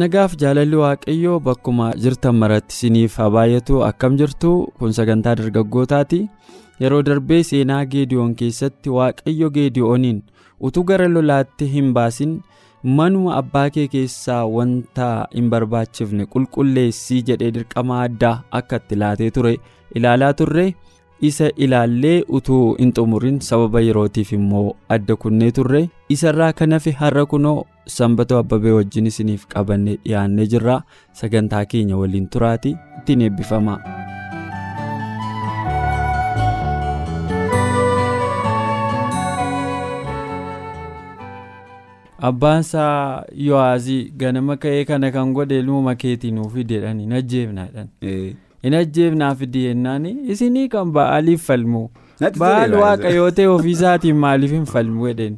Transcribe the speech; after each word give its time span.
Nagaaf 0.00 0.32
jaalalli 0.42 0.76
waaqayyoo 0.82 1.38
bakkuma 1.48 1.86
jirtan 2.04 2.36
maratti 2.42 2.74
isiniif 2.76 3.16
haa 3.20 3.30
baay'atu. 3.36 3.82
Akkam 3.88 4.16
jirtu? 4.20 4.52
Kun 4.78 4.92
sagantaa 4.98 5.34
dargaggootaati. 5.40 6.20
Yeroo 6.82 7.02
darbee 7.08 7.42
seenaa 7.50 7.84
geediyoon 7.92 8.32
keessatti 8.40 8.90
waaqayyo 8.96 9.50
geediyooniin 9.56 10.22
utuu 10.68 10.82
gara 10.88 11.06
lolaatti 11.12 11.68
hin 11.74 11.92
baasin 11.98 12.32
manuma 12.98 13.36
abbaa 13.40 13.68
kee 13.76 13.84
keessaa 13.92 14.40
wanta 14.56 15.10
hin 15.36 15.50
barbaachifne 15.52 16.26
qulqulleessii 16.32 17.20
jedhee 17.30 17.52
dirqama 17.58 18.00
addaa 18.08 18.34
akka 18.60 18.80
itti 18.82 18.98
laatee 19.02 19.30
ture 19.38 19.54
ilaalaa 20.00 20.32
turre 20.40 20.66
isa 21.20 21.48
ilaallee 21.66 22.24
utuu 22.38 22.74
hin 22.80 22.92
xumurin 22.98 23.38
sababa 23.48 23.80
yerootiif 23.86 24.32
immoo 24.38 24.64
adda 24.96 25.16
kunnee 25.24 25.50
turre 25.58 25.82
isarraa 26.16 26.52
kan 26.60 26.76
hafe 26.78 26.92
har'a 27.02 27.26
kunoo 27.34 27.56
sanbatoo 27.96 28.38
abbabee 28.44 28.76
wajjin 28.78 29.10
isiniif 29.12 29.46
qabannee 29.56 29.96
dhiyaannee 30.04 30.46
jirra 30.56 30.78
sagantaa 31.22 31.64
keenya 31.74 31.96
waliin 32.04 32.28
turaati 32.36 32.76
ittiin 33.00 33.26
eebbifama. 33.28 33.78
abbaan 42.28 42.60
isaa 42.64 43.24
yohaazii 43.46 44.10
ganama 44.16 44.56
ka'ee 44.56 44.84
kana 44.90 45.10
kan 45.16 45.32
godhe 45.38 45.58
ilmuma 45.62 45.94
keetii 46.04 46.30
nuuf 46.36 46.54
fideedhaan 46.58 47.00
hin 47.04 47.12
ajjeefnaadhaan 47.20 47.88
hin 48.64 48.74
ajjeefnaa 48.80 49.34
fide 49.40 49.62
jennaan 49.68 50.06
isinii 50.34 50.68
kan 50.74 50.92
ba'aaliif 50.98 51.42
falmu. 51.50 51.82
Ba'aal 52.42 52.74
waaqayyoo 52.82 53.30
ta'e 53.38 53.46
ofiisaatiin 53.56 54.16
maaliif 54.26 54.52
hin 54.56 54.64
falmu 54.76 55.06
jedheen? 55.10 55.36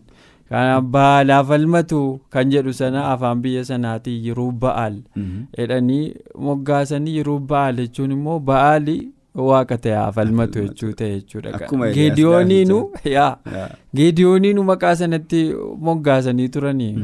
Kan 0.51 0.85
ba'aalaa 0.95 1.43
falmatu 1.51 2.01
kan 2.31 2.51
jedhu 2.55 2.73
sana 2.81 3.01
afaan 3.13 3.41
biyya 3.45 3.65
sanaatiin 3.71 4.25
yeroo 4.27 4.51
ba'aal 4.65 4.99
jedhanii 5.59 6.05
moggaasanii 6.49 7.17
yeroo 7.17 7.39
ba'aal 7.53 7.77
jechuun 7.83 8.13
immoo 8.17 8.39
ba'aali 8.51 8.97
waaqa 9.37 9.77
ta'e 9.85 10.13
falmatu. 10.17 10.63
jechuu 10.67 10.93
ta'e 10.99 11.11
jechuudha 11.21 11.93
geediyooniinu 11.97 12.79
geediyooniinu 13.97 14.63
maqaa 14.71 14.95
sanatti 14.97 15.41
moggaasanii 15.89 16.49
turanii. 16.49 16.95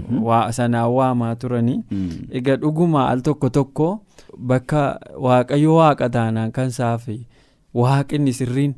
Sanaan 0.58 0.92
waamaa 0.94 1.34
turanii. 1.36 1.82
Egaa 2.30 2.56
dhuguma 2.62 3.08
al 3.08 3.20
tokko 3.20 3.50
tokko 3.50 3.88
bakka 4.52 4.82
waaqayyo 5.26 5.74
waaqa 5.80 6.08
taanaan 6.16 6.52
kan 6.52 6.70
saafi 6.70 7.18
waaqinni 7.74 8.32
sirriin 8.32 8.74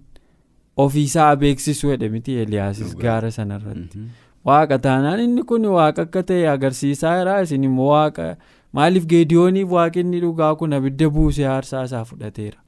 ofiisaa 0.76 1.36
beeksisuu 1.36 1.90
jedhe 1.94 2.08
miti 2.08 2.36
eeliyaasis 2.42 2.96
gaara 2.96 3.30
sanarratti. 3.30 3.98
Waaqa 4.46 4.78
taanaan 4.78 5.20
inni 5.20 5.42
kun 5.42 5.66
waaqa 5.78 6.02
akka 6.08 6.22
ta'e 6.22 6.48
agarsiisaa 6.56 7.16
jira 7.18 7.40
isin 7.46 7.64
immoo 7.70 7.90
waaqa. 7.94 8.36
Maaliif 8.78 9.06
geediyooniif 9.14 9.72
waaqinni 9.78 10.20
dhugaa 10.24 10.52
kun 10.60 10.76
abidda 10.78 11.08
buusee 11.16 11.46
aarsaa 11.54 11.84
isaa 11.88 12.04
fudhateera? 12.10 12.58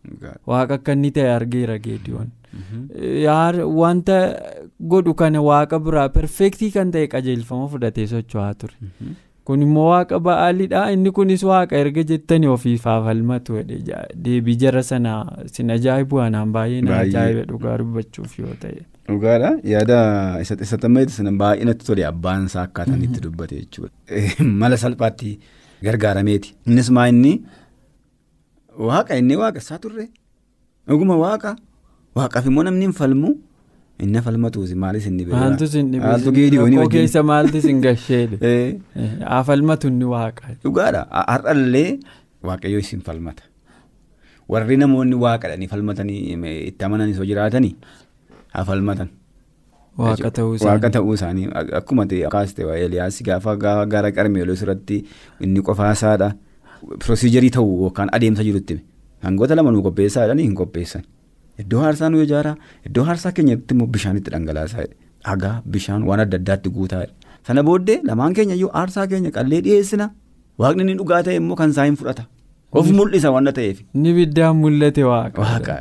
Waaqa 0.52 0.80
akka 0.80 0.96
inni 0.98 1.10
ta'e 1.18 1.30
argeera 1.34 1.78
geediyoon. 1.86 2.32
Wanta 3.82 4.18
godhu 4.94 5.14
kana 5.22 5.42
waaqa 5.50 5.80
biraa 5.90 6.08
perfeektii 6.18 6.70
kan 6.78 6.92
ta'e 6.96 7.06
qajeelfama 7.14 7.68
fudhatee 7.76 8.06
socho'aa 8.14 8.52
ture. 8.62 8.76
Kun 9.46 9.62
immoo 9.62 9.88
waaqa 9.90 10.18
ba'aalidha 10.28 10.84
inni 10.92 11.10
kunis 11.18 11.44
waaqa 11.50 11.82
erga 11.82 12.02
jettanii 12.12 12.48
ofiifaa 12.54 12.96
falmatu 13.08 13.60
deebii 14.28 14.56
jara 14.64 14.82
sana 14.92 15.18
sin 15.58 15.70
ajaa'ibu 15.76 16.22
anaan 16.28 16.54
baay'ee 16.56 16.80
na 16.88 16.96
ajaa'iba 17.02 17.44
dhugaa 17.52 17.76
dubbachuuf 17.82 18.38
yoo 18.44 18.56
ta'e. 18.64 18.80
Dhugaadha 19.10 19.52
yaada 19.74 20.00
isa 20.42 20.80
tammaytu 20.86 21.18
sana 21.18 21.36
baay'inatti 21.44 21.86
tole 21.90 22.08
abbaan 22.14 22.50
isaa 22.50 22.64
akkaataan 22.70 23.06
itti 23.10 23.22
dubbate 23.28 23.60
jechuudha 23.60 24.42
mala 24.64 24.82
salphaatti. 24.86 25.38
Gargaarameeti 25.82 26.54
innis 26.66 26.90
maa 26.90 27.08
inni? 27.12 27.32
Waaqa 28.88 29.16
inni 29.20 29.36
waaqa 29.42 29.58
isaa 29.64 29.78
turre. 29.78 30.08
Dhuguma 30.88 31.16
waaqa. 31.24 31.56
Waaqaaf 32.16 32.46
immoo 32.50 32.64
namni 32.68 32.86
hin 32.88 32.94
falmu. 33.00 33.34
Inni 34.04 34.20
falmatuusi 34.20 34.74
maalis 34.76 35.06
inni 35.08 35.24
biraa 35.24 35.40
maaltu 35.42 35.66
sin 35.74 35.90
dhibee 35.92 36.88
keessa 36.94 37.22
maaltu 37.30 37.62
sin 37.66 37.78
gasheedhe 37.84 38.80
haa 39.30 39.42
falmatu 39.50 39.88
inni 39.92 40.04
waaqa? 40.14 40.56
Dhugaadha. 40.64 41.06
Har'allee 41.32 42.00
waaqayyoo 42.50 42.82
isin 42.84 43.00
falmata. 43.06 43.42
Warri 44.54 44.76
namoonni 44.82 45.16
waaqadhanii 45.26 45.68
falmatanii 45.72 46.36
itti 46.70 46.84
amananis 46.88 47.16
hoo 47.20 47.28
jiraatanii? 47.30 47.72
Haa 48.54 48.64
falmatan. 48.68 49.08
Waaqa 49.98 50.30
ta'uu 50.30 51.14
isaanii 51.14 51.48
akkuma 51.80 52.06
kaasite 52.30 52.62
Eeliyaas 52.62 53.22
gaafa 53.22 53.56
gara 53.56 54.12
qarmeelos 54.12 54.62
irratti 54.62 55.04
inni 55.40 55.62
qofaasaadha 55.62 56.32
pirosiijarii 57.04 57.50
ta'uu 57.50 57.82
yookaan 57.84 58.10
adeemsa 58.12 58.44
jirutti 58.44 58.80
hangoota 59.22 59.56
lama 59.56 59.72
nu 59.72 59.82
qopheessaadhaan 59.82 60.38
hin 60.38 60.54
qopheessan. 60.54 61.02
Iddoo 61.58 61.80
aarsaa 61.88 62.10
nu 62.10 62.20
ijaara 62.22 62.56
iddoo 62.86 63.04
aarsaa 63.04 63.32
keenyatti 63.32 63.74
immoo 63.74 63.86
bishaan 63.96 64.16
itti 64.20 64.30
dhangalaasaa 64.34 64.84
dhagaa 65.26 65.54
bishaan 65.76 66.04
waan 66.08 66.20
adda 66.24 66.36
addaatti 66.42 66.70
guutaa 66.78 67.04
sana 67.48 67.62
booddee 67.68 68.00
lamaan 68.10 68.34
keenya 68.38 68.54
iyyuu 68.58 68.70
aarsaa 68.80 69.06
keenya 69.12 69.30
qallee 69.36 69.60
dhiyeessina. 69.68 70.10
Waaqni 70.58 70.82
inni 70.84 70.98
dhugaa 71.00 71.22
ta'e 71.28 71.36
immoo 71.40 71.56
kan 71.56 71.70
isaa 71.74 71.86
hin 71.88 71.96
fudhata. 72.02 72.26
Of 72.72 72.90
mul'isa 72.98 73.32
waan 73.32 73.48
ta'eef. 73.58 73.80
Ni 73.94 74.12
biddaan 74.18 74.56
mul'ate 74.60 75.02
waaqa. 75.08 75.40
Waaqa 75.40 75.76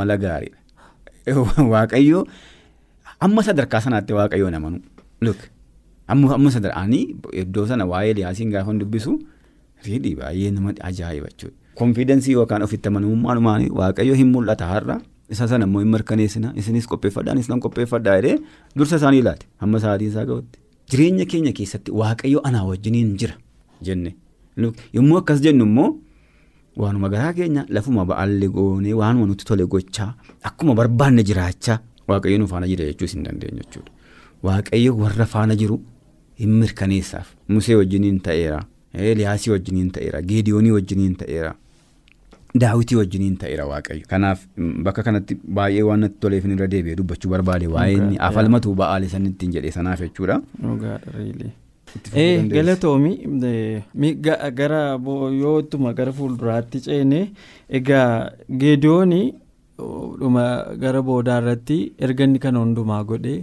mala 0.00 0.16
gaariidha 0.24 1.68
waaqayyoo. 1.74 2.24
Amma 3.26 3.42
sadarkaa 3.48 3.80
sanaatti 3.86 4.12
waaqayyoon 4.18 4.54
amanu 4.58 4.78
luk 5.26 5.40
amma 6.14 6.50
sadarkaanii 6.56 7.02
iddoo 7.42 7.66
sana 7.70 7.84
waa'ee 7.92 8.08
Eeliyaasiin 8.12 8.50
gaafa 8.54 8.72
dubbisu 8.82 9.12
riidhii 9.86 10.14
baay'ee 10.20 10.50
nama 10.56 10.72
ajaa'iba 10.88 11.28
jechuudha. 11.32 11.56
Konfidensii 11.80 12.32
yookaan 12.38 12.62
ofitti 12.66 12.88
amanamummaan 12.88 13.68
waaqayyo 13.80 14.14
hin 14.20 14.28
mul'ata 14.34 14.66
har'a 14.72 14.96
isa 15.36 15.48
sana 15.50 15.64
immoo 15.68 15.80
hin 15.84 15.90
mirkaneessina 15.94 16.52
isinis 16.62 16.86
qopheeffadhaa 16.92 17.32
anis 17.36 17.48
nan 17.52 17.60
qopheeffadhaa 17.64 18.16
jedhee 18.20 18.36
dursa 18.76 18.96
isaanii 19.00 19.20
ilaate 19.24 19.46
hamma 19.62 19.78
sa'aatii 19.84 20.08
isaa 20.12 20.24
ga'utti. 20.30 20.58
Jireenya 20.90 21.24
keenya 21.32 21.52
keessatti 21.58 21.90
waaqayyo 22.00 22.40
anaa 22.48 22.64
wajjiniin 22.70 23.16
jira 23.22 23.34
jenne 23.88 24.14
yommuu 24.96 25.18
akkas 25.22 25.40
jennu 25.46 25.64
immoo 25.70 25.88
waanuma 26.82 27.08
garaa 27.14 27.32
keenya 27.38 27.64
lafuma 27.78 28.04
ba'aallee 28.10 28.48
goonee 28.58 28.94
waanuma 29.00 29.26
nutti 29.30 29.44
tole 29.50 29.66
gochaa 29.74 30.10
akkuma 30.50 30.74
barbaanne 30.80 31.22
jiraachaa. 31.30 31.78
Waaqayyo 32.08 32.38
nu 32.38 32.46
faana 32.52 32.66
jira 32.68 32.84
jechuus 32.90 33.12
hin 33.16 33.22
dandeenye 33.24 33.60
jechuudha. 33.64 33.90
Waaqayyo 34.42 34.96
warra 35.02 35.26
faana 35.26 35.56
jiru 35.56 35.80
hin 36.40 36.50
mirkaneessaaf. 36.62 37.26
Musee 37.48 37.74
wajjiniin 37.80 38.20
ta'eera. 38.20 38.62
Eeliyaasii 38.94 39.50
wajjiniin 39.52 39.90
ta'eera. 39.98 40.22
Geediyoonii 40.22 40.70
wajjiniin 40.78 41.14
ta'eera. 41.22 41.54
Daawitii 42.62 42.96
wajjiniin 43.00 43.36
ta'eera 43.36 43.64
Waaqayyo. 43.66 44.04
Kanaaf 44.08 44.44
bakka 44.88 45.02
kanatti 45.02 45.34
baay'ee 45.58 45.82
waan 45.88 46.00
natti 46.06 46.20
toleef 46.20 46.44
irra 46.50 46.66
deebi'ee 46.74 46.96
dubbachuu 47.00 47.30
barbaade 47.32 47.66
waa'ee 47.72 47.96
inni 48.00 48.18
afalmatu 48.28 48.74
ba'aale 48.80 49.08
san 49.14 49.26
ittiin 49.30 49.52
jedhee 49.56 49.70
sanaaf 49.78 50.00
jechuudha. 50.04 50.40
galatoomi 52.54 53.12
gara 54.60 54.82
yootuma 55.40 55.92
gara 55.94 56.12
fuulduraatti 56.12 56.80
ceene 56.86 57.30
egaa 57.68 58.30
geediyoonii. 58.64 59.34
Dhuma 59.78 60.44
gara 60.82 61.02
boodaa 61.08 61.38
irratti 61.42 61.78
erga 62.08 62.24
inni 62.28 62.38
kana 62.44 62.60
hundumaa 62.64 63.02
godhee 63.12 63.38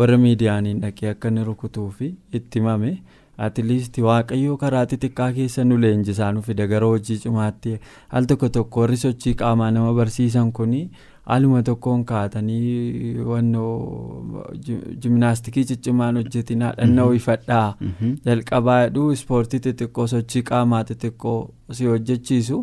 warra 0.00 0.18
miidiyaaniin 0.24 0.80
dhaqee 0.84 1.10
akka 1.14 1.28
inni 1.32 1.44
rukutuu 1.50 1.88
fi 1.98 2.08
itti 2.38 2.58
himame 2.62 2.92
atiiliistii 3.46 4.02
waaqayyoo 4.08 4.56
karaa 4.62 4.84
xixiqqaa 4.92 5.32
keessa 5.38 5.64
nu 5.64 5.76
leenjisaa 5.84 6.30
nu 6.32 6.42
fida. 6.46 6.66
Gara 6.72 6.86
hojii 6.92 7.18
cimaatti 7.24 7.76
al 8.10 8.24
tokko 8.30 8.48
tokko 8.58 8.80
warri 8.84 8.96
sochii 9.02 9.34
qaamaa 9.42 9.70
nama 9.76 9.92
barsiisan 9.98 10.52
kun 10.58 10.72
haaluma 11.30 11.62
tokkoon 11.68 12.04
kaatanii 12.08 13.18
wannoo 13.28 14.46
jimnaastikii 15.02 15.64
ciccimaan 15.70 16.16
hojjetinaa 16.20 16.72
dhannoo 16.80 17.08
ifadhaa 17.20 17.76
jalqabaa 18.26 18.80
jedhu 18.84 19.06
ispoortii 19.16 19.60
xixiqqoo 19.66 20.06
sochii 20.14 20.42
qaamaa 20.50 20.82
xixiqqoo 20.90 21.38
si 21.78 21.86
hojjechiisu 21.92 22.60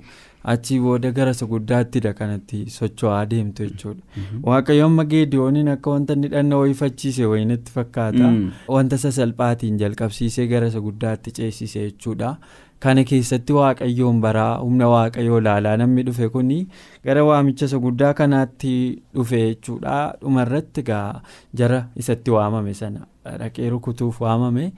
achii 0.51 0.79
booda 0.79 1.11
gara 1.11 1.31
isa 1.35 1.45
guddaattidha 1.51 2.13
kanatti 2.13 2.65
socho'aa 2.77 3.25
deemtu 3.31 3.63
jechuudha. 3.67 4.01
Waaqayyo 4.49 4.85
amma 4.89 5.05
geediyooniin 5.13 5.67
akka 5.75 5.89
wanta 5.95 6.13
inni 6.17 6.27
dhannoo 6.33 6.59
ho'ifachiise 6.65 7.25
wayinetti 7.35 7.71
fakkaata. 7.77 8.33
Wanta 8.75 8.97
sasalphaatiin 9.05 9.77
jalqabsiisee 9.83 10.47
gara 10.47 10.67
isa 10.73 10.81
guddaatti 10.89 11.31
ceesise 11.39 11.79
jechuudha. 11.87 12.35
Kana 12.83 13.03
keessatti 13.09 13.53
waaqayyoon 13.55 14.17
baraa 14.23 14.57
humna 14.59 14.87
waaqayyoo 14.93 15.37
ilaalaa 15.41 15.77
namni 15.81 16.03
dhufe 16.07 16.27
kuni 16.33 16.57
gara 17.05 17.23
waamicha 17.23 17.65
isa 17.69 17.79
guddaa 17.85 18.13
kanaatti 18.13 18.73
dhufe 19.15 19.39
jechuudha. 19.45 19.93
Dhumarratti 20.21 20.81
egaa 20.83 21.21
jara 21.61 21.79
isatti 21.95 22.31
waamame 22.35 22.73
sana 22.81 23.05
dhaqee 23.39 23.69
rukutuuf 23.75 24.19
waamame 24.21 24.73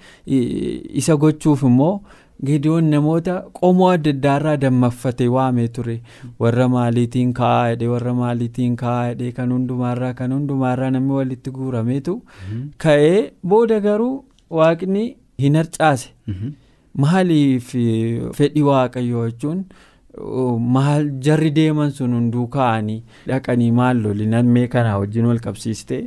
isa 1.01 1.17
gochuuf 1.17 1.63
immoo. 1.71 2.01
Geediyoon 2.48 2.90
namoota 2.94 3.34
qomoo 3.60 3.88
adda 3.92 4.10
addaarraa 4.16 4.58
dammaffatee 4.64 5.28
waamee 5.36 5.68
ture. 5.78 5.96
Warra 6.40 6.68
maaliitiin 6.74 7.32
kaa'aa 7.40 7.70
jedhee 7.72 7.88
warra 7.94 8.14
maaliitiin 8.20 8.76
kaa'aa 8.82 9.08
jedhee 9.14 9.32
kan 9.40 9.52
hundumaarraa 9.56 10.14
kan 10.20 10.34
hundumaarraa 10.38 10.90
namni 10.98 11.14
walitti 11.20 11.52
guurameetu 11.58 12.16
ka'ee 12.86 13.32
booda 13.54 13.80
garuu 13.88 14.14
waaqni 14.60 15.06
hin 15.46 15.56
harcaase. 15.62 16.10
Maaliif 17.06 17.72
fedhii 18.42 18.62
waaqayyoo 18.70 19.26
jechuun 19.30 19.66
maal 20.76 21.10
jarri 21.30 21.50
deeman 21.56 21.92
sun 21.98 22.14
hunduu 22.18 22.46
kaa'anii 22.60 23.02
dhaqanii 23.32 23.72
maal 23.80 23.98
loli 24.04 24.26
nammee 24.36 24.68
kanaa 24.76 24.98
wajjin 25.02 25.26
wal 25.32 25.40
qabsiiste 25.48 25.98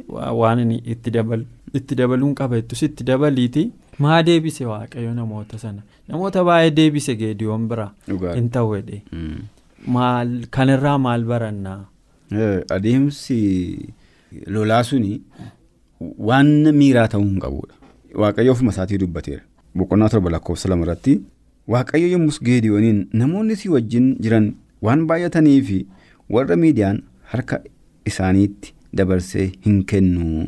waan 0.42 0.70
itti 0.78 1.94
dabaluun 2.00 2.34
qaba 2.38 2.56
jettus 2.62 2.82
itti 2.92 3.04
dabaliiti. 3.12 3.70
Maa 4.04 4.22
deebise 4.22 4.64
waaqayyo 4.70 5.14
namoota 5.14 5.58
sana. 5.58 5.82
Namoota 6.08 6.44
baay'ee 6.48 6.70
deebise 6.80 7.14
geediyoon 7.22 7.68
bira. 7.70 7.86
Hin 8.34 8.48
ta'u 8.56 8.74
jedhe. 8.76 9.02
Maal 9.96 10.34
kanarraa 10.58 10.98
maal 11.06 11.24
barannaa. 11.32 11.80
adeemsi 12.76 13.36
lolaa 14.54 14.82
suni 14.88 15.20
waan 16.30 16.50
miiraa 16.80 17.06
ta'uu 17.14 17.24
hin 17.28 17.40
qabudha 17.44 17.74
waaqayyo 18.22 18.52
ofuma 18.56 18.70
isaatii 18.74 18.98
dubbateera. 19.02 19.42
Boqonnaa 19.78 20.08
torba 20.14 20.30
lakkoofsa 20.34 20.68
lama 20.72 20.84
irratti 20.86 21.14
waaqayyo 21.74 22.08
yommus 22.14 22.40
geediyooniin 22.48 23.00
namoonni 23.22 23.56
si 23.62 23.68
wajjin 23.74 24.06
jiran 24.26 24.46
waan 24.88 25.06
baay'atanii 25.10 25.58
fi 25.70 25.78
warra 26.36 26.56
miidiyaan 26.62 27.02
harka 27.32 27.60
isaaniitti 28.12 28.74
dabarsee 29.00 29.46
hin 29.66 29.84
kennu. 29.92 30.46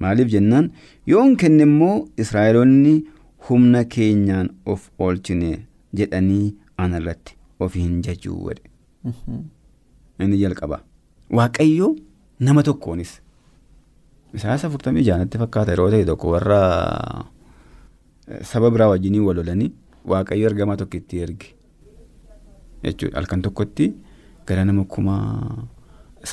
Maaliif 0.00 0.28
jennaan? 0.32 0.70
Yoon 1.06 1.36
kenne 1.36 1.62
immoo 1.68 2.08
israa'eloonni 2.24 2.94
humna 3.48 3.84
keenyaan 3.94 4.50
of 4.66 4.90
oolchine 4.98 5.66
jedhanii 6.00 6.54
ana 6.76 6.98
irratti 7.02 7.36
of 7.60 7.74
hin 7.74 8.00
jajuu 8.06 8.38
jedhe 8.48 8.70
inni 10.20 10.38
jalqaba. 10.42 10.80
Waaqayyo 11.30 11.94
nama 12.40 12.62
tokkoonis. 12.62 13.12
Isaas 14.34 14.64
afurtamii 14.64 15.02
jaanatti 15.06 15.38
fakkaata 15.38 15.72
yeroo 15.74 15.90
ta'e 15.94 16.04
tokko 16.08 16.30
warra 16.34 16.58
saba 18.50 18.70
biraa 18.70 18.88
wajjiniin 18.92 19.24
wal 19.26 19.36
lolanii 19.40 19.70
waaqayyo 20.12 20.46
ergamaa 20.50 20.76
tokko 20.82 20.96
itti 21.00 21.18
erge. 21.26 21.48
Jechuudha. 22.84 23.16
Halkan 23.18 23.42
tokkotti 23.42 23.92
gara 24.46 24.64
nama 24.64 24.84
kumaa. 24.84 25.66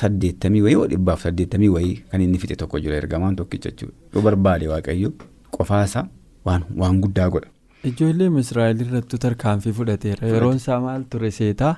Saddeettamii 0.00 0.62
wayii 0.62 0.86
dhibbaaf 0.94 1.22
saddeettamii 1.22 1.68
wayii. 1.76 1.96
Kan 2.10 2.20
inni 2.20 2.38
fixe 2.38 2.56
tokko 2.56 2.78
jira 2.80 2.96
ergamaan 2.96 3.36
tokkicha 3.36 3.70
jechuudha. 3.70 3.94
Yoo 4.14 4.22
barbaade 4.22 4.68
waaqayyo 4.68 5.12
qofaasaa 5.56 6.06
waan 6.44 6.62
waan 6.76 7.00
guddaa 7.00 7.28
godha. 7.30 7.48
Ijoollee 7.88 8.30
Israa'el 8.40 8.80
irratti 8.84 9.18
tarkaanfii 9.24 9.72
fudhateera 9.72 10.28
yeroon 10.28 10.56
isaa 10.56 10.80
maal 10.80 11.04
ture 11.10 11.30
seetaa? 11.30 11.76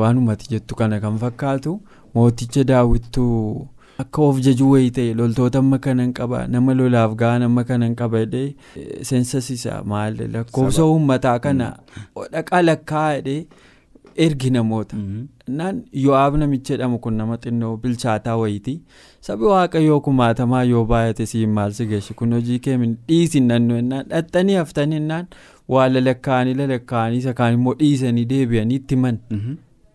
Waan 0.00 0.18
uumati 0.18 0.48
jettu 0.54 0.74
kana 0.74 1.00
kan 1.00 1.18
fakkaatu 1.18 1.80
mooticha 2.14 2.64
daawwittuu 2.70 3.68
akka 4.02 4.22
of 4.22 4.40
jajuu 4.46 4.70
wayii 4.70 4.90
ta'e 4.96 5.14
loltoota 5.14 5.58
amma 5.64 5.78
kanan 5.78 6.12
qaba 6.18 6.46
nama 6.54 6.74
lolaaf 6.74 7.14
ga'an 7.22 7.42
amma 7.48 7.64
kanan 7.68 7.94
qaba 8.00 8.24
jedhee 8.24 8.54
seensasiisa 9.10 9.82
maal 9.92 10.16
lakkoofsa 10.36 10.84
uummataa 10.84 11.38
kana 11.38 11.68
dhaqaa 12.32 12.62
lakkaa 12.62 13.10
jedhee. 13.16 13.46
Ergi 14.16 14.50
namoota. 14.50 14.96
Naan 15.48 15.82
yo'aab 16.04 16.36
namicha 16.42 16.74
jedhamu 16.74 16.98
kun 17.06 17.14
nama 17.20 17.36
xinnoo 17.44 17.76
bilchaataa 17.76 18.36
wayiiti. 18.42 18.74
Sabi 19.20 19.44
waaqayyoo 19.52 20.00
kumaatamaa 20.08 20.62
yoo 20.72 20.84
baay'ate 20.92 21.26
siin 21.32 21.50
maal 21.58 21.72
si 21.78 21.86
geessu? 21.86 22.14
Kun 22.14 22.32
hojii 22.38 22.58
keemin 22.68 22.94
dhiisin 23.08 23.46
nannoo 23.54 23.76
ennaan 23.82 24.06
dhaxxanii 24.12 24.54
haftanii 24.60 24.96
ennaan 25.02 25.26
waa 25.68 25.88
lalakkaanii 25.88 26.54
lalakkaanii 26.60 27.18
isa 27.24 27.34
kaan 27.42 27.54
immoo 27.58 27.74
dhiisanii 27.82 28.24
deebi'anii 28.30 28.76
itti 28.82 28.96
man 29.02 29.18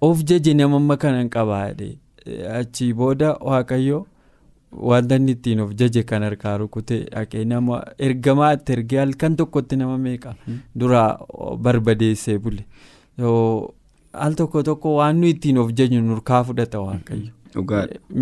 of 0.09 0.23
jaje 0.31 0.53
namamma 0.59 0.97
kanan 1.05 1.29
qabaa 1.37 1.63
jedhee 1.71 2.47
achii 2.59 2.93
booda 3.01 3.33
waaqayyoo 3.49 4.05
wanta 4.91 5.15
inni 5.19 5.31
ittiin 5.35 5.59
of 5.65 5.71
jaje 5.81 6.03
kan 6.09 6.23
harkaa 6.27 6.57
rukutee 6.61 6.99
dhaqee 7.13 7.43
nama 7.51 7.77
ergamaa 8.07 8.51
itti 8.57 8.73
ergee 8.77 8.99
halkan 8.99 9.35
tokkotti 9.41 9.75
nama 9.81 9.97
meeqa? 10.05 10.35
Duraa 10.79 11.09
barbadeessee 11.67 12.37
bule. 12.39 12.65
Al 14.25 14.35
tokko 14.41 14.63
tokko 14.69 14.95
waan 14.99 15.19
nu 15.21 15.27
ittiin 15.33 15.57
of 15.63 15.71
jajnu 15.79 16.01
nurkaa 16.09 16.43
fudhata 16.49 16.79
waaqayyo. 16.85 17.31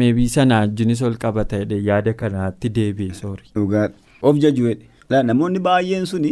meebii 0.01 0.27
sanaa 0.35 0.59
wajjinis 0.65 1.01
ol 1.07 1.15
qabata 1.23 1.57
jedhe 1.61 1.77
yaada 1.89 2.13
kanaatti 2.21 2.69
deebi'e 2.77 3.13
soori. 3.21 3.43
dhugaadha 3.55 3.95
of 4.21 4.37
jaju 4.43 4.67
jedhe 4.69 5.23
namoonni 5.29 5.59
baay'een 5.67 6.05
suni 6.11 6.31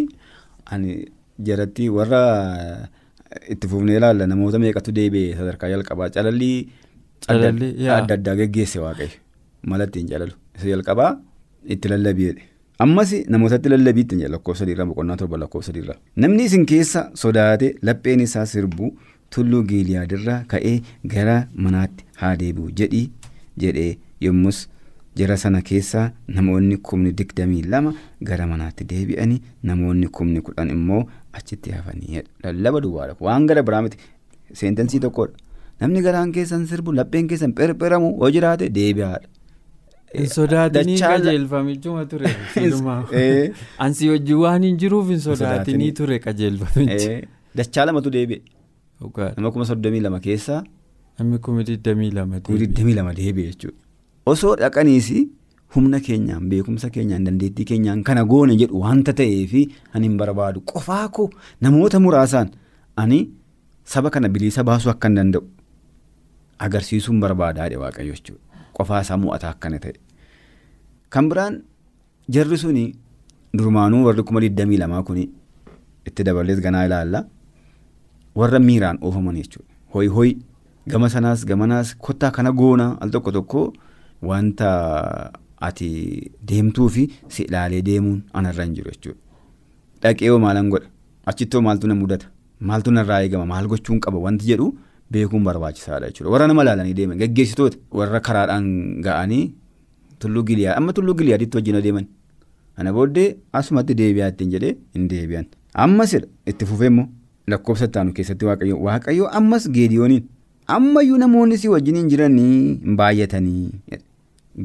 ani 0.76 0.96
jaratti 1.50 1.90
warra 1.98 2.22
itti 3.56 3.68
fufnee 3.74 3.98
ilaalla 4.00 4.28
namoota 4.32 4.60
meeqatu 4.64 4.92
deebi'e 5.00 5.36
sadarkaa 5.42 5.70
jalqabaa 5.74 6.10
calallii 6.16 6.58
adda 7.98 8.14
addaa 8.18 8.36
geggeesse 8.42 8.80
waaqayyo 8.86 9.18
mala 9.72 9.84
ittiin 9.90 10.08
calalu 10.14 10.34
isa 10.58 10.68
jalqabaa 10.74 11.12
itti 11.76 11.88
lallabiidhe. 11.94 12.42
ammas 12.84 13.12
namootatti 13.36 13.70
lallabiitti 13.74 14.16
jedha 14.22 14.32
lakkoofsa 14.36 14.66
dhiirraa 14.70 14.86
boqonnaa 14.92 15.18
torba 15.22 15.38
lakkoofsa 15.44 15.72
dhiirraa 15.76 15.98
namni 16.26 16.44
isin 16.50 16.66
keessa 16.72 17.04
sodaate 17.24 17.68
lapheen 17.90 18.20
isaa 18.28 18.46
sirbuu 18.54 18.90
tulluu 19.36 19.64
giiliyaadirraa 19.72 20.40
ka'ee 20.54 20.76
gara 21.16 21.36
manaatti 21.68 22.06
haa 22.22 22.36
deebi'u 22.44 22.72
jedhii 22.82 23.06
jedhee 23.66 23.92
yommus 24.28 24.62
jara 25.22 25.38
sana 25.44 25.62
keessaa 25.70 26.06
namoonni 26.38 26.78
kumni 26.90 27.12
digdamii 27.22 27.62
lama 27.76 27.94
gara 28.32 28.48
manaatti 28.52 28.88
deebi'anii 28.92 29.42
namoonni 29.72 30.08
kumni 30.20 30.42
kudhan 30.50 30.70
immoo 30.76 31.02
achitti 31.42 31.72
hafanii 31.78 32.24
lallaba 32.48 32.82
duwwaadha 32.86 33.16
waan 33.28 33.48
gara 33.52 33.64
biraa 33.70 33.82
miti 33.88 33.98
seentensii 34.62 35.00
tokkodha 35.06 35.44
namni 35.84 36.02
garaan 36.08 36.32
keessan 36.38 36.66
sirbu 36.72 36.96
lapheen 37.02 37.30
keessan 37.34 37.54
pherpheramu 37.60 38.10
hoo 38.24 38.32
jiraate 38.38 38.70
deebi'aadha. 38.80 39.28
hin 40.18 40.28
sodaatinii 40.34 40.98
qajeelfamichuma 41.04 42.06
ture 42.10 42.34
ansi 43.86 44.10
wajjin 44.14 44.42
waan 44.46 44.68
hin 44.70 44.78
jiruuf 44.84 45.08
hin 45.14 45.22
sodaatinii 45.28 45.92
ture 46.02 46.20
qajeelfamichi. 46.26 47.16
dachaa 47.62 47.86
lamatu 47.90 48.14
deebi'e. 48.18 48.42
Nama 49.38 49.52
kuma 49.52 49.66
soddomii 49.66 50.00
lama 50.06 50.20
keessaa. 50.20 50.64
namni 51.20 51.38
kuma 51.46 51.64
digdamii 51.64 52.12
lama 52.18 52.40
deebi'e. 52.40 52.60
digdamii 52.66 52.94
lama 53.00 53.14
deebi'e 53.20 53.46
jechuudha. 53.52 53.78
osoo 54.26 54.56
dhaqaniis 54.62 55.10
humna 55.76 56.00
keenyaan 56.08 56.50
beekumsa 56.50 56.90
keenyaan 56.96 57.24
dandeettii 57.28 57.66
keenyaan 57.72 58.04
kana 58.08 58.24
goone 58.32 58.56
jedhu 58.62 58.80
wanta 58.86 59.14
ta'eef 59.20 59.54
ani 59.94 60.08
hin 60.08 60.18
barbaadu 60.22 60.62
qofaa 60.72 61.06
koo 61.18 61.30
namoota 61.66 62.00
muraasaan 62.06 62.50
ani 63.04 63.20
saba 63.94 64.10
kana 64.16 64.30
bilisa 64.30 64.64
baasuu 64.70 64.92
akka 64.94 65.08
hin 65.10 65.16
danda'u 65.20 65.44
agarsiisuun 66.66 67.20
barbaadaa 67.20 67.70
waaqayyo 67.84 68.14
jechuudha. 68.18 68.42
qofaa 68.78 69.02
isaa 69.06 69.18
mo'ataa 69.24 69.50
akkana 69.56 69.80
ta'e 69.86 69.94
kan 71.14 71.30
biraan 71.30 71.62
jarri 72.36 72.58
suni 72.58 72.86
durmaanuu 73.58 74.04
warri 74.08 74.24
kuma 74.30 74.40
digdamii 74.46 74.78
lamaa 74.84 75.04
kun 75.10 75.18
itti 76.10 76.24
dabalees 76.28 76.60
ganaa 76.66 76.86
ilaalla 76.90 77.26
warra 78.36 78.60
miiraan 78.60 78.98
oofaman 79.02 79.36
jechuudha. 79.36 79.70
Hoyi 79.94 80.08
hoyi 80.08 80.38
gama 80.88 81.10
sanaas 81.10 81.46
gamanaas 81.46 81.96
kottaa 81.98 82.32
kana 82.32 82.52
goona 82.52 82.98
al 83.02 83.10
tokko 83.12 83.32
tokko 83.32 83.74
wanta 84.22 85.32
ati 85.62 85.90
deemtuu 86.50 86.90
fi 86.90 87.10
si 87.28 87.44
ilaalee 87.44 87.82
deemuun 87.90 88.24
anarra 88.34 88.64
hin 88.66 88.74
jiru 88.80 88.92
jechuudha. 88.92 89.20
Dhaqeewoo 90.02 90.40
maalan 90.46 90.70
godha? 90.70 90.88
Achittoo 91.26 91.62
maaltu 91.62 91.88
na 91.88 91.96
mudata? 91.96 92.28
Maaltu 92.60 92.92
narraa 92.92 93.22
eegama? 93.24 93.46
Maal 93.46 93.68
gochuun 93.68 94.00
qaba? 94.00 94.18
Wanti 94.26 94.46
jedhu 94.52 94.74
beekuun 95.12 95.44
barbaachisaadha 95.44 96.08
jechuudha. 96.10 96.32
Warra 96.34 96.48
nama 96.48 96.62
ilaalanii 96.66 96.94
deeman 97.00 97.18
gaggeessitoota 97.22 97.78
warra 97.92 98.20
karaadhaan 98.20 98.68
ga'anii 99.06 99.44
tulluu 100.20 100.44
giliyaa 100.50 100.76
amma 100.80 100.94
tulluu 100.94 101.16
giliyaaditti 101.20 101.58
wajjin 101.58 101.76
adeeman 101.80 102.06
ana 102.78 102.94
booddee 102.94 103.28
asumatti 103.60 103.96
deebi'aa 104.02 104.30
ittiin 104.34 104.52
jedhee 104.56 104.76
hin 104.96 105.08
deebi'an. 105.10 105.46
Ammas 105.86 106.14
itti 106.48 106.66
fufee 106.66 106.88
immoo 106.92 107.08
lakkoofsa 107.48 107.86
ittaanu 107.92 108.14
keessatti 108.20 108.46
waaqayyo 108.50 108.78
waaqayyo 108.88 109.28
ammas 109.40 109.70
geediyooniin 109.78 110.24
ammayyuu 110.78 111.18
namoonni 111.24 111.58
si 111.64 111.68
wajjin 111.76 111.98
hin 112.02 112.10
jiranii 112.14 112.80
baay'atanii 113.02 114.00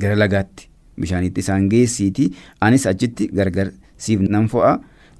gara 0.04 0.16
lagaatti 0.22 0.68
bishaanitti 1.04 1.40
isaan 1.46 1.68
geessiitii 1.74 2.28
anis 2.68 2.86
achitti 2.92 3.28
gargar 3.40 3.68
siif 4.06 4.20
nan 4.36 4.48
fo'a 4.54 4.72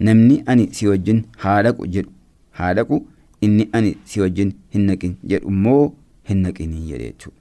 namni 0.08 0.42
ani 0.54 0.68
si 0.80 0.88
wajjin 0.92 1.22
haa 1.44 1.60
dhaqu 1.68 1.86
jedhu 1.96 2.12
haa 2.60 2.72
dhaqu 2.80 3.00
inni 3.48 3.68
ani 3.80 3.94
si 4.12 4.20
wajjin 4.24 4.52
hin 4.76 4.86
naqin 4.90 5.16
jedhu 5.32 5.48
immoo 5.54 5.84
hin 6.30 6.42
naqinii 6.46 6.84
jedhe 6.90 7.04
jechuudha. 7.10 7.38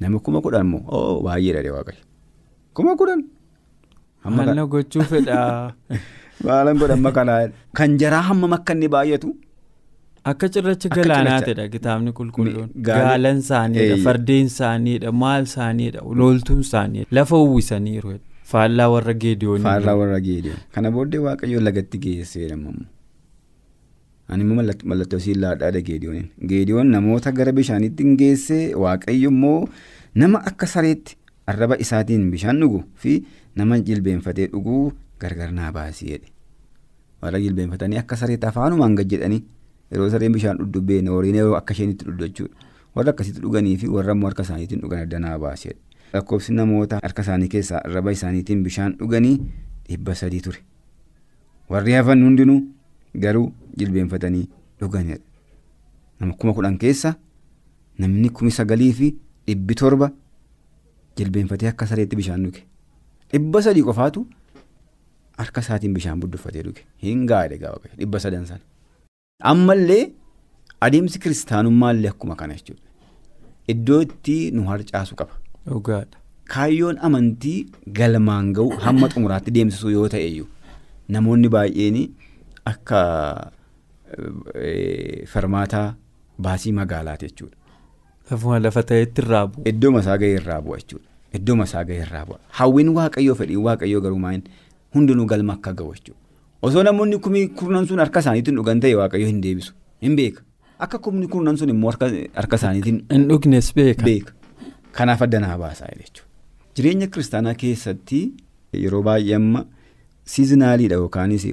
Nama 0.00 0.18
kuma 0.26 0.40
kudhan 0.44 0.66
immoo 0.66 0.82
oo 0.98 1.22
baay'ee 1.26 1.54
dhadhee 1.56 1.74
waaqayyo. 1.76 2.02
Kuma 2.74 2.96
kudhan. 3.00 3.24
Na 4.58 4.66
gochuu 4.66 5.02
fedhaa. 5.14 5.72
Maalan 6.44 6.78
godhan 6.82 7.00
makanaa 7.06 7.40
kan 7.80 7.96
jaraa 8.02 8.22
hammam 8.28 8.52
akka 8.58 8.72
inni 8.74 8.88
baay'atu. 8.94 9.30
Akka 10.30 10.48
cirracha 10.48 10.88
Akka 10.90 11.02
galaanaatidha 11.02 11.68
kitaabni 11.74 12.12
qulqulluun. 12.18 12.68
Gaalan 12.88 13.38
isaaniidha, 13.44 13.96
fardeen 14.06 14.46
isaaniidha, 14.52 15.12
maal 15.12 15.42
isaaniidha, 15.50 16.00
loltuun 16.20 16.60
isaaniidha. 16.66 17.08
Lafa 17.18 17.36
uwwisaniiru. 17.36 18.14
Faallaa 18.52 18.88
warra 18.94 19.14
geediyoonii. 19.24 19.62
Faallaa 19.68 19.94
warra 20.00 20.20
geediyoon. 20.28 20.58
Kana 20.74 20.90
booddee 20.96 21.18
waaqayyo 21.26 21.60
lagatti 21.68 21.98
geessee 22.06 22.42
jedhamamu. 22.44 22.84
Ani 24.28 24.42
immoo 24.44 24.56
mallat- 24.62 24.84
mallattoo 24.90 25.18
siin 25.26 25.40
laadhaadha 25.44 25.80
geediyooniin. 25.88 26.28
Geediyoon 26.50 26.86
namoota 26.96 27.32
gara 27.38 27.52
bishaaniitti 27.52 28.02
hin 28.06 28.16
geessee 28.22 28.64
waaqayyo 28.84 29.30
immoo 29.34 29.68
nama 30.22 30.40
akka 30.50 30.66
sareetti 30.74 31.16
arraba 31.52 31.76
isaatiin 31.84 32.30
bishaan 32.34 32.60
dhugu 32.64 32.82
fi 33.04 33.16
nama 33.60 33.78
jilbeenfatee 33.88 34.46
dhuguu 34.52 34.92
gargar 35.20 35.52
naa 35.52 35.72
baasii 35.72 36.08
jedhe. 36.10 36.28
Warra 37.22 37.40
jilbeenfatanii 37.40 37.98
akka 37.98 38.16
sareetti 38.16 38.46
afaanumaan 38.46 38.94
gad 38.96 39.10
jedhanii 39.10 39.42
yeroo 39.90 40.10
sareen 40.10 40.32
bishaan 40.32 40.58
dhudhu 40.58 40.80
beene 40.90 41.10
horiin 41.10 41.34
yeroo 41.40 41.56
akka 41.56 41.72
isheen 41.74 41.90
itti 41.94 42.04
dhudhu 42.04 42.26
jechuudha. 42.28 42.54
Warra 42.96 43.10
akkasitti 43.14 43.40
dhuganii 43.42 43.76
fi 43.76 43.88
warra 43.88 44.12
immoo 44.12 44.28
harka 44.28 44.42
isaaniitiin 44.42 44.80
dhugan 44.82 45.00
adda 45.06 45.18
naa 45.18 45.38
baasii 45.38 45.68
jedhe. 45.68 45.80
Lakkoofsi 46.14 46.52
namoota 46.54 46.98
harka 47.02 47.22
isaanii 47.22 47.48
keessaa 47.54 47.80
arraba 47.84 48.12
isaaniitiin 48.12 48.62
bishaan 48.64 48.96
dhuganii 48.98 49.36
dhibba 49.88 50.14
sadii 50.14 50.40
ture. 50.40 50.58
Warri 51.70 51.92
hafan 51.92 52.22
hundinuu 52.24 52.60
garuu 53.26 53.52
jilbeenfatanii 53.78 54.48
dhuganidha. 54.80 55.18
Nama 56.20 56.32
kuma 56.38 56.52
kudhan 56.54 56.78
keessa 56.78 57.14
namni 57.98 58.28
kumi 58.30 58.50
sagalii 58.50 58.92
fi 58.92 59.08
dhibbi 59.46 59.74
torba 59.74 60.10
jilbeenfatee 61.16 61.68
akka 61.68 61.86
sareetti 61.86 62.16
bishaan 62.16 62.44
dhuge. 62.44 62.62
Dhibba 63.32 63.62
sadii 63.62 63.82
qofaatu 63.82 64.26
harka 65.38 65.60
isaatiin 65.66 65.94
bishaan 65.98 66.20
budduffatee 66.24 66.62
dhuge. 66.66 66.82
Hin 67.02 67.26
gaadhe 67.30 67.58
gaafa 67.62 67.88
dhibba 68.00 68.20
sadan 68.24 68.46
sana. 68.50 68.60
Ammallee 69.52 70.02
adeemsi 70.88 71.18
kiristaanummaallee 71.24 72.10
akkuma 72.14 72.36
kana 72.42 72.54
jechuudha. 72.58 72.82
Iddoo 73.74 74.00
itti 74.06 74.36
nu 74.56 74.64
harcaasu 74.70 75.14
qaba. 75.20 75.34
Dhugaadha. 75.68 76.18
Kaayyoon 76.54 76.98
amantii 77.08 77.58
galmaan 77.98 78.52
gahu 78.56 78.76
hamma 78.86 79.08
xumuraatti 79.14 79.50
deemsisuu 79.58 79.90
yoo 79.96 80.08
ta'e 80.14 80.26
iyyuu 80.28 80.48
namoonni 81.16 81.48
baay'een 81.54 81.96
akka 82.72 82.98
eh, 84.54 85.26
farmaataa 85.32 85.94
baasii 86.46 86.72
magaalaati 86.72 87.26
jechuudha. 87.26 87.56
Lafuma 88.30 88.58
lafa 88.60 88.82
ta'etti 88.82 89.22
irraa 89.22 89.46
bu'u. 89.46 89.62
Iddoo 89.72 89.90
masaa 89.96 90.18
gahee 90.18 90.36
irraa 90.40 90.60
bu'a 90.66 90.78
jechuudha. 90.82 91.08
Iddoo 91.38 91.56
masaa 91.62 91.84
gahee 91.84 92.02
irraa 92.06 92.24
bu'a. 92.28 92.38
Hawwiin 92.60 92.88
waaqayyoo 92.98 93.34
fedhii 93.40 93.56
waaqayyoo 93.68 94.00
garuu 94.06 94.18
maa'in 94.26 94.42
hundinuu 94.94 95.26
galma 95.26 95.52
akka 95.58 95.72
gahu 95.72 95.94
jechuudha. 95.94 96.20
Osoo 96.62 96.82
namoonni 96.82 97.18
kumii 97.18 97.48
kurnan 97.60 97.86
sun 97.86 97.98
harka 97.98 98.20
isaaniitiin 98.24 98.56
dhugan 98.56 98.80
ta'e 98.80 98.94
waaqayyoo 99.00 99.28
hin 99.28 99.40
deebisu. 99.42 99.72
Hin 100.02 100.16
beeka. 100.16 100.42
Akka 100.78 100.98
kumni 100.98 101.28
kurnan 101.28 101.56
sun 101.56 101.68
immoo 101.74 101.92
harka 101.92 102.56
isaaniitiin 102.56 103.04
Hin 103.12 103.28
dhugnes 103.28 103.72
beeka. 103.74 104.32
Kanaaf 104.92 105.22
adda 105.26 105.40
naa 105.40 105.58
baasaa 105.58 105.90
jechuudha. 105.92 106.28
Jireenya 106.76 107.06
kiristaanaa 107.06 107.54
keessatti 107.54 108.20
yeroo 108.84 109.02
baay'ee 109.08 109.36
amma 109.36 109.64
siizinaaliidha 110.34 110.98
yookaanis 111.02 111.46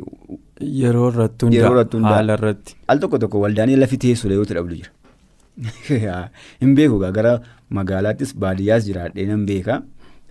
Yeroo 0.61 1.09
irratti 1.11 1.45
hundaa 1.47 2.15
haala 2.15 2.33
irratti. 2.39 2.75
al 2.87 2.99
tokko 3.03 3.19
tokko 3.19 3.39
waldaanii 3.43 3.75
lafi 3.83 3.97
teessudha 4.05 4.35
yoo 4.39 4.45
dhabdu 4.49 4.75
jira. 4.75 4.91
Hin 6.61 6.75
beeku 6.75 6.99
gara 7.17 7.33
magaalaattis 7.69 8.35
baadiyyaas 8.45 8.85
jiraadhee 8.89 9.25
nan 9.31 9.45
beeka. 9.45 9.81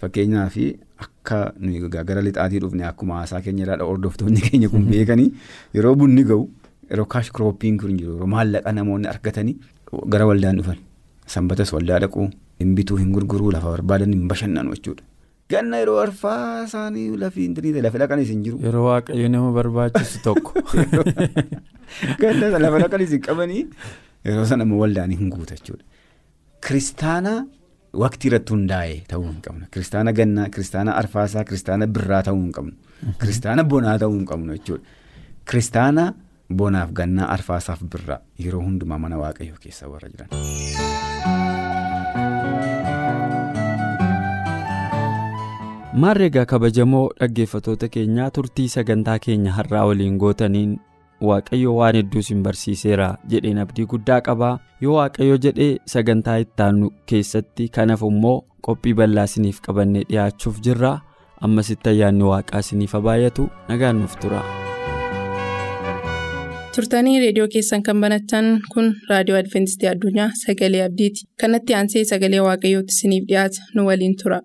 Fakkeenyaaf 0.01 0.57
akka 1.05 1.41
gara 2.11 2.23
lixaatii 2.29 2.63
dhufne 2.65 2.87
akkuma 2.93 3.19
haasaa 3.21 3.41
keenya 3.47 3.67
irraa 3.67 3.89
hordoftoonni 3.91 4.47
keenya 4.49 4.73
kun 4.75 4.87
beekanii 4.93 5.31
yeroo 5.79 5.95
bunni 6.03 6.25
gahu 6.31 6.47
yeroo 6.91 7.09
kaash 7.15 7.31
kirooppiin 7.37 7.81
kun 7.83 7.99
jiru 7.99 8.15
yeroo 8.17 8.31
maallaqa 8.37 8.73
namoonni 8.79 9.13
argatanii 9.15 9.57
gara 10.15 10.27
waldaan 10.31 10.63
dhufan 10.63 10.81
sanbatas 11.35 11.73
waldaa 11.77 12.01
dhaquu 12.07 12.27
hin 12.63 12.75
bituu 12.79 12.99
hin 13.03 13.13
gurguruu 13.17 13.53
lafa 13.57 13.73
barbaadan 13.77 14.13
hin 14.17 14.27
bashannanu 14.33 14.75
jechuudha. 14.77 15.05
Ganna 15.53 15.81
yeroo 15.83 15.99
arfaa 16.03 16.65
isaanii 16.65 17.07
lafii 17.23 17.47
hin 17.49 17.83
lafa 17.87 18.03
dhaqanis 18.03 18.29
hin 18.33 18.43
jiru. 18.47 18.59
Yeroo 18.67 18.85
waaqayyo 18.89 19.29
nama 19.35 19.53
barbaachisu 19.59 20.23
tokko. 20.27 20.63
Ganna 22.23 22.59
lafa 22.65 22.83
dhaqanis 22.85 23.15
hin 23.17 23.23
qabanii 23.29 23.65
yeroo 24.31 24.45
sana 24.53 24.69
waldaan 24.83 25.17
hin 25.23 25.33
guuta 25.37 25.59
jechuudha. 25.61 25.85
Kiristaana 26.67 27.35
waqtii 28.03 28.29
irratti 28.31 28.53
hundaa'e 28.55 28.97
ta'uu 29.13 29.27
hin 29.27 29.41
qabnu. 29.47 29.67
Kiristaana 29.75 30.13
gannaa, 30.13 30.49
kiristaana 30.55 30.95
arfaasaa, 31.03 31.45
kiristaana 31.45 31.87
birraa 31.87 32.23
ta'uu 32.29 32.41
hin 32.43 32.53
qabnu. 32.59 32.73
Kiristaana 33.21 33.65
bonaa 33.65 33.99
ta'uu 33.99 34.15
hin 34.19 34.27
qabnu 34.33 34.57
jechuudha. 34.59 34.85
Kiristaana 35.51 36.13
bonaaf 36.63 36.91
gannaa 37.03 37.29
arfaasaaf 37.37 37.83
birraa 37.95 38.21
yeroo 38.45 38.63
hundumaa 38.69 38.99
mana 38.99 39.19
waaqayyoo 39.25 39.59
keessa 39.67 39.89
warra 39.89 40.09
jiran. 40.15 41.41
Maarreegaa 46.03 46.45
kabajamoo 46.51 47.07
dhaggeeffatoota 47.21 47.89
keenyaa 47.95 48.31
turtii 48.37 48.69
sagantaa 48.75 49.19
keenya 49.25 49.53
har'aa 49.57 49.87
waliin 49.91 50.17
gootaniin 50.23 50.77
waaqayyo 51.29 51.75
waan 51.79 51.97
hedduu 51.99 52.21
isin 52.25 52.43
barsiiseera 52.47 53.09
jedheen 53.33 53.59
abdii 53.65 53.87
guddaa 53.93 54.21
qabaa 54.29 54.55
yoo 54.85 54.95
waaqayyo 54.99 55.37
jedhee 55.47 55.73
sagantaa 55.95 56.39
ittaanu 56.45 56.91
keessatti 57.13 57.69
kanaaf 57.77 58.03
immoo 58.11 58.37
qophii 58.69 58.95
bal'aa 59.03 59.25
isiniif 59.31 59.61
qabannee 59.67 60.05
dhiyaachuuf 60.11 60.61
jirra 60.69 60.93
ammasitti 61.49 61.89
ayyaanni 61.93 62.25
waaqaa 62.33 62.61
isiniif 62.67 62.93
baay'atu 63.09 63.49
nagaan 63.69 63.97
nuuf 64.01 64.17
tura. 64.25 64.43
turtanii 66.75 67.21
reediyoo 67.23 67.49
keessan 67.55 67.83
kan 67.87 68.01
banatan 68.03 68.47
kun 68.75 68.93
raadiyoo 69.11 69.39
adventistii 69.43 69.89
addunyaa 69.93 70.29
sagalee 70.45 70.83
abdiiti 70.89 71.27
kanatti 71.43 71.75
aansee 71.79 72.05
sagalee 72.13 72.41
waaqayyootti 72.49 72.93
isiniif 72.97 73.25
dhiyaata 73.33 73.61
nu 73.75 73.87
waliin 73.89 74.15
tura. 74.23 74.41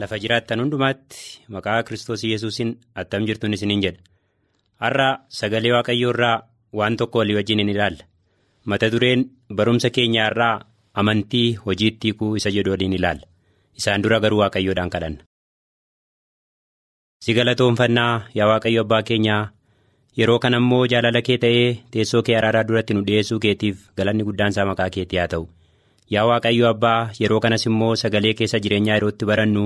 Lafa 0.00 0.16
jiraattan 0.22 0.60
hundumaatti 0.60 1.18
maqaa 1.54 1.82
Kiristoos 1.86 2.24
Yesuusiin 2.24 2.70
attam 3.02 3.26
jirtuun 3.28 3.54
isiniin 3.56 3.82
jedha. 3.84 4.02
Har'a 4.82 5.08
sagalee 5.38 5.72
Waaqayyoo 5.76 6.10
irraa 6.14 6.36
waan 6.80 6.96
tokko 6.96 7.18
walii 7.22 7.36
wajjin 7.38 7.58
hin 7.62 7.68
ilaalla. 7.74 8.04
Mata 8.64 8.90
dureen 8.92 9.24
barumsa 9.54 9.90
keenyaa 9.90 10.26
irraa 10.32 10.54
amantii 11.02 11.46
hojiitti 11.66 12.08
hiikuu 12.10 12.34
isa 12.40 12.50
jedhu 12.56 12.70
waliin 12.74 12.92
ilaalla. 12.98 13.26
Isaan 13.78 14.02
dura 14.02 14.20
garuu 14.20 14.40
Waaqayyoodhaan 14.42 14.90
kadhanna. 14.90 15.22
Si 17.24 17.34
galatoonfannaa 17.34 18.22
yaa 18.34 18.48
Waaqayyo 18.52 18.80
Abbaa 18.86 19.02
keenyaa 19.02 19.42
yeroo 20.18 20.38
kana 20.38 20.56
immoo 20.62 20.86
jaalala 20.86 21.22
kee 21.28 21.38
ta'ee 21.44 21.68
teessoo 21.90 22.22
kee 22.22 22.36
araaraa 22.40 22.66
duratti 22.68 22.94
nu 22.94 23.06
dhiyeessuu 23.06 23.38
keetiif 23.46 23.86
galanni 23.96 24.24
guddaan 24.26 24.50
isaa 24.54 24.66
maqaa 24.70 24.90
keetii 24.96 25.18
haa 25.22 25.28
ta'u. 25.36 25.46
Yaa 26.12 26.24
Waaqayyo 26.28 26.68
Abbaa 26.68 27.10
yeroo 27.20 27.40
kanas 27.40 27.64
immoo 27.70 27.94
sagalee 28.02 28.34
keessa 28.40 28.58
jireenyaa 28.64 28.96
yerootti 28.98 29.24
barannu 29.30 29.64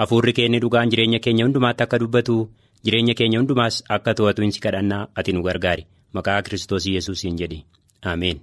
hafuurri 0.00 0.32
keenya 0.38 0.60
dhugaan 0.64 0.90
jireenya 0.92 1.18
keenya 1.24 1.44
hundumaatti 1.46 1.82
akka 1.86 1.98
dubbatu 2.02 2.36
jireenya 2.84 3.14
keenya 3.20 3.38
hundumaas 3.42 3.82
akka 3.96 4.14
to'atu 4.20 4.50
si 4.56 4.60
kadhannaa 4.66 5.02
ati 5.22 5.32
nu 5.34 5.42
gargaari 5.48 5.86
maqaa 6.18 6.42
Kiristoos 6.46 6.86
Yesuusiin 6.86 7.36
jedhi 7.42 7.64
Ameen. 8.12 8.40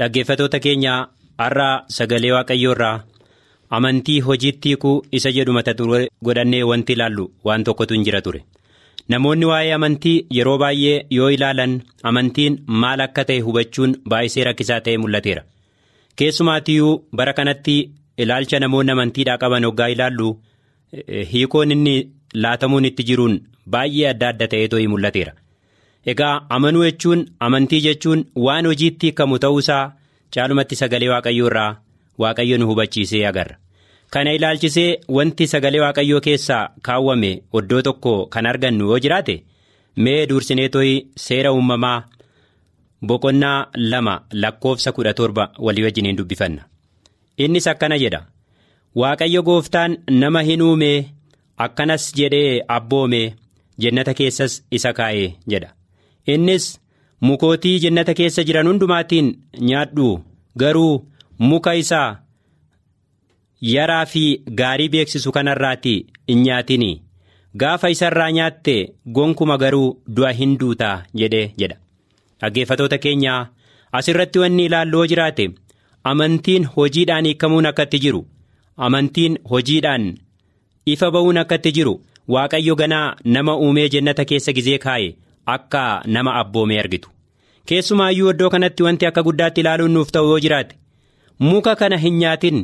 Dhaggeeffatoota 0.00 0.58
keenya 0.64 0.94
har'a 1.38 1.70
sagalee 1.98 2.32
Waaqayyoo 2.36 2.72
irraa 2.76 3.04
amantii 3.78 4.20
hojiitti 4.26 4.68
hiikuu 4.72 4.96
isa 5.20 5.30
jedhu 5.38 5.52
mata 5.56 5.74
godhannee 6.24 6.62
wanti 6.70 6.92
ilaallu 6.96 7.24
waan 7.44 7.64
tokkotu 7.64 7.94
hin 7.94 8.04
jira 8.08 8.20
ture. 8.22 8.40
Namoonni 9.12 9.46
waa'ee 9.50 9.72
amantii 9.78 10.16
yeroo 10.36 10.56
baay'ee 10.62 10.96
yoo 11.16 11.28
ilaalan 11.36 11.74
amantiin 12.10 12.58
maal 12.82 13.00
akka 13.06 13.24
ta'e 13.30 13.40
hubachuun 13.46 13.94
baay'isee 14.12 14.44
rakkisaa 14.48 14.80
ta'e 14.88 14.96
mul'ateera. 15.04 15.42
Keessumaatiyyuu 16.18 16.92
bara 17.20 17.32
kanatti 17.38 17.76
ilaalcha 18.24 18.60
namoonni 18.64 18.92
amantiidhaa 18.96 19.38
qaban 19.44 19.64
hoggaa 19.68 19.88
ilaallu 19.94 20.28
hiikoon 21.32 21.70
inni 21.76 21.94
laatamuun 22.46 22.84
itti 22.90 23.02
jiruun 23.10 23.36
baay'ee 23.76 24.08
adda 24.12 24.28
adda 24.34 24.46
ta'ee 24.54 24.68
too'ii 24.74 24.90
mul'ateera. 24.94 25.32
Egaa 26.12 26.34
amanuu 26.56 26.84
jechuun 26.88 27.24
amantii 27.48 27.80
jechuun 27.86 28.26
waan 28.46 28.66
hojiitti 28.70 29.06
hiikamu 29.10 29.38
ta'uusaa 29.44 29.82
caalumatti 30.36 30.76
sagalee 30.82 31.08
waaqayyoo 31.14 31.48
irraa 31.52 31.70
waaqayyo 32.24 32.56
nu 32.60 32.66
hubachiisee 32.72 33.24
agarra. 33.30 33.56
Kana 34.10 34.32
ilaalchisee 34.36 35.00
wanti 35.16 35.46
sagalee 35.52 35.80
waaqayyoo 35.84 36.20
keessaa 36.26 36.68
kaawwame 36.86 37.30
oddoo 37.60 37.82
tokko 37.88 38.12
kan 38.34 38.46
argannu 38.50 38.84
yoo 38.90 38.98
jiraate 39.04 39.34
mee 40.04 40.26
dursinee 40.30 40.68
too'ii 40.74 40.96
seera 41.24 41.52
uumamaa 41.56 41.98
boqonnaa 43.08 43.66
lama 43.90 44.14
lakkoofsa 44.42 44.92
kudha 44.96 45.12
torba 45.18 45.44
walii 45.66 45.84
wajjiniin 45.86 46.16
dubbifanna. 46.20 46.62
innis 47.44 47.66
akkana 47.72 47.98
jedha 48.02 48.20
waaqayyo 49.00 49.42
gooftaan 49.48 49.96
nama 50.20 50.42
hin 50.48 50.62
uumee 50.68 51.04
akkanas 51.66 52.06
jedhee 52.20 52.62
abboomee 52.76 53.34
jennata 53.84 54.14
keessas 54.20 54.56
isa 54.78 54.92
kaa'ee 55.00 55.28
jedha 55.52 55.70
innis 56.34 56.66
mukootii 57.26 57.78
jennata 57.84 58.14
keessa 58.20 58.44
jiran 58.48 58.66
hundumaatiin 58.70 59.28
nyaadhu 59.68 60.08
garuu 60.62 60.94
muka 61.50 61.74
isaa 61.82 62.08
yaraa 63.60 64.06
fi 64.06 64.24
gaarii 64.60 64.88
beeksisu 64.94 65.32
kanarraati 65.36 65.94
hin 66.28 66.42
nyaatinii 66.46 66.94
gaafa 67.62 67.90
isarraa 67.94 68.30
nyaatte 68.38 68.74
gonkuma 69.18 69.56
garuu 69.62 69.88
du'a 70.16 70.32
hin 70.40 70.56
duutaa 70.60 70.96
jedhee 71.22 71.46
jedha. 71.62 71.76
Dhaggeeffatoota 72.40 72.98
keenyaa 73.04 73.48
asirratti 74.00 74.38
wanni 74.38 74.64
ilaalloo 74.70 75.06
jiraate 75.12 75.48
amantiin 76.12 76.64
hojiidhaan 76.76 77.24
hiikamuun 77.30 77.66
akkatti 77.70 77.98
jiru. 78.04 78.26
Amantiin 78.76 79.38
hojiidhaan 79.50 80.04
ifa 80.86 81.10
ba'uun 81.10 81.38
akkatti 81.44 81.72
jiru. 81.78 81.94
Waaqayyo 82.28 82.74
ganaa 82.76 83.16
nama 83.24 83.56
uumee 83.56 83.88
jennata 83.94 84.24
keessa 84.24 84.52
gizee 84.52 84.78
kaa'e 84.78 85.14
akka 85.46 86.02
nama 86.06 86.34
abboomee 86.40 86.78
argitu. 86.80 87.08
Keessumaayyuu 87.66 88.30
iddoo 88.30 88.50
kanatti 88.50 88.82
wanti 88.82 89.06
akka 89.06 89.22
guddaatti 89.22 89.60
ilaaluun 89.60 89.90
nuuf 89.98 90.10
ta'u 90.16 90.28
yoo 90.30 90.38
jiraate 90.44 90.76
muka 91.38 91.74
kana 91.76 91.96
hin 92.04 92.18
nyaatin 92.22 92.60